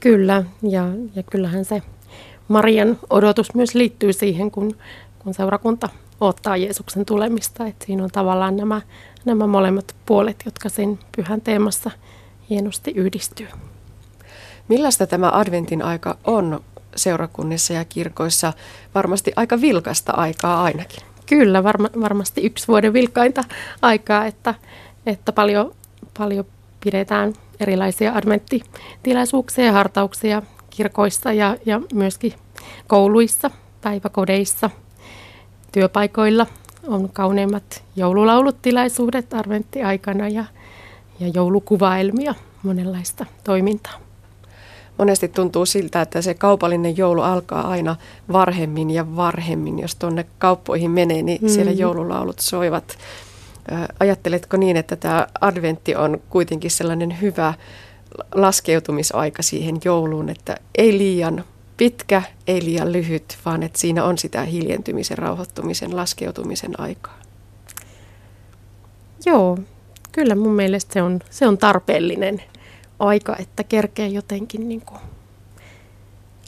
[0.00, 1.82] Kyllä, ja, ja kyllähän se
[2.48, 4.76] Marian odotus myös liittyy siihen, kun,
[5.18, 5.88] kun seurakunta
[6.20, 7.66] ottaa Jeesuksen tulemista.
[7.66, 8.80] Että siinä on tavallaan nämä,
[9.24, 11.90] nämä molemmat puolet, jotka sen pyhän teemassa
[12.50, 13.48] hienosti yhdistyy.
[14.68, 16.60] Millaista tämä adventin aika on
[16.96, 18.52] seurakunnissa ja kirkoissa
[18.94, 21.00] varmasti aika vilkasta aikaa ainakin.
[21.26, 23.44] Kyllä, varma, varmasti yksi vuoden vilkainta
[23.82, 24.54] aikaa, että,
[25.06, 25.74] että paljon,
[26.18, 26.44] paljon
[26.84, 32.32] pidetään erilaisia adventtitilaisuuksia ja hartauksia kirkoissa ja, ja myöskin
[32.86, 34.70] kouluissa, päiväkodeissa,
[35.72, 36.46] työpaikoilla
[36.86, 40.44] on kauneimmat joululaulutilaisuudet adventtiaikana ja,
[41.20, 44.05] ja joulukuvaelmia, monenlaista toimintaa
[44.98, 47.96] monesti tuntuu siltä, että se kaupallinen joulu alkaa aina
[48.32, 49.78] varhemmin ja varhemmin.
[49.78, 51.48] Jos tuonne kauppoihin menee, niin mm.
[51.48, 52.98] siellä joululaulut soivat.
[54.00, 57.54] Ajatteletko niin, että tämä adventti on kuitenkin sellainen hyvä
[58.34, 61.44] laskeutumisaika siihen jouluun, että ei liian
[61.76, 67.18] pitkä, ei liian lyhyt, vaan että siinä on sitä hiljentymisen, rauhoittumisen, laskeutumisen aikaa?
[69.26, 69.58] Joo,
[70.12, 72.42] kyllä mun mielestä se on, se on tarpeellinen
[72.98, 75.00] aika, että kerkee jotenkin niin kuin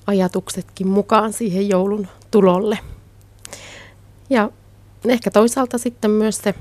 [0.06, 2.78] ajatuksetkin mukaan siihen joulun tulolle.
[4.30, 4.50] Ja
[5.08, 6.54] ehkä toisaalta sitten myös se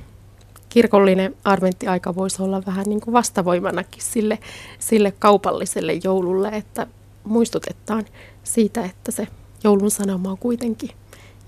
[0.70, 4.40] kirkollinen adventtiaika voisi olla vähän niin kuin vastavoimanakin sille,
[4.80, 6.88] sille kaupalliselle joululle, että
[7.24, 8.06] muistutetaan
[8.44, 9.28] siitä, että se
[9.64, 10.90] joulun sanoma on kuitenkin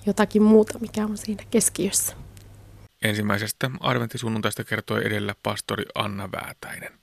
[0.05, 2.15] jotakin muuta, mikä on siinä keskiössä.
[3.01, 6.98] Ensimmäisestä adventtisunnuntaista kertoi edellä pastori Anna Väätäinen.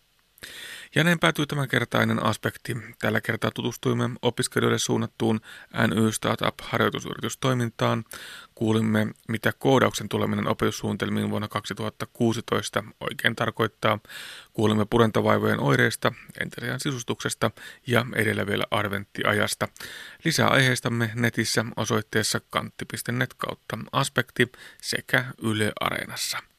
[0.96, 2.76] Ja näin päätyy tämänkertainen aspekti.
[2.98, 5.40] Tällä kertaa tutustuimme opiskelijoille suunnattuun
[5.88, 8.04] NY Startup harjoitusyritystoimintaan.
[8.54, 13.98] Kuulimme, mitä koodauksen tuleminen opetussuunnitelmiin vuonna 2016 oikein tarkoittaa.
[14.52, 17.50] Kuulimme purentavaivojen oireista, enterian sisustuksesta
[17.86, 19.68] ja edellä vielä adventtiajasta.
[20.24, 26.55] Lisää aiheistamme netissä osoitteessa kantti.net kautta aspekti sekä Yle Areenassa.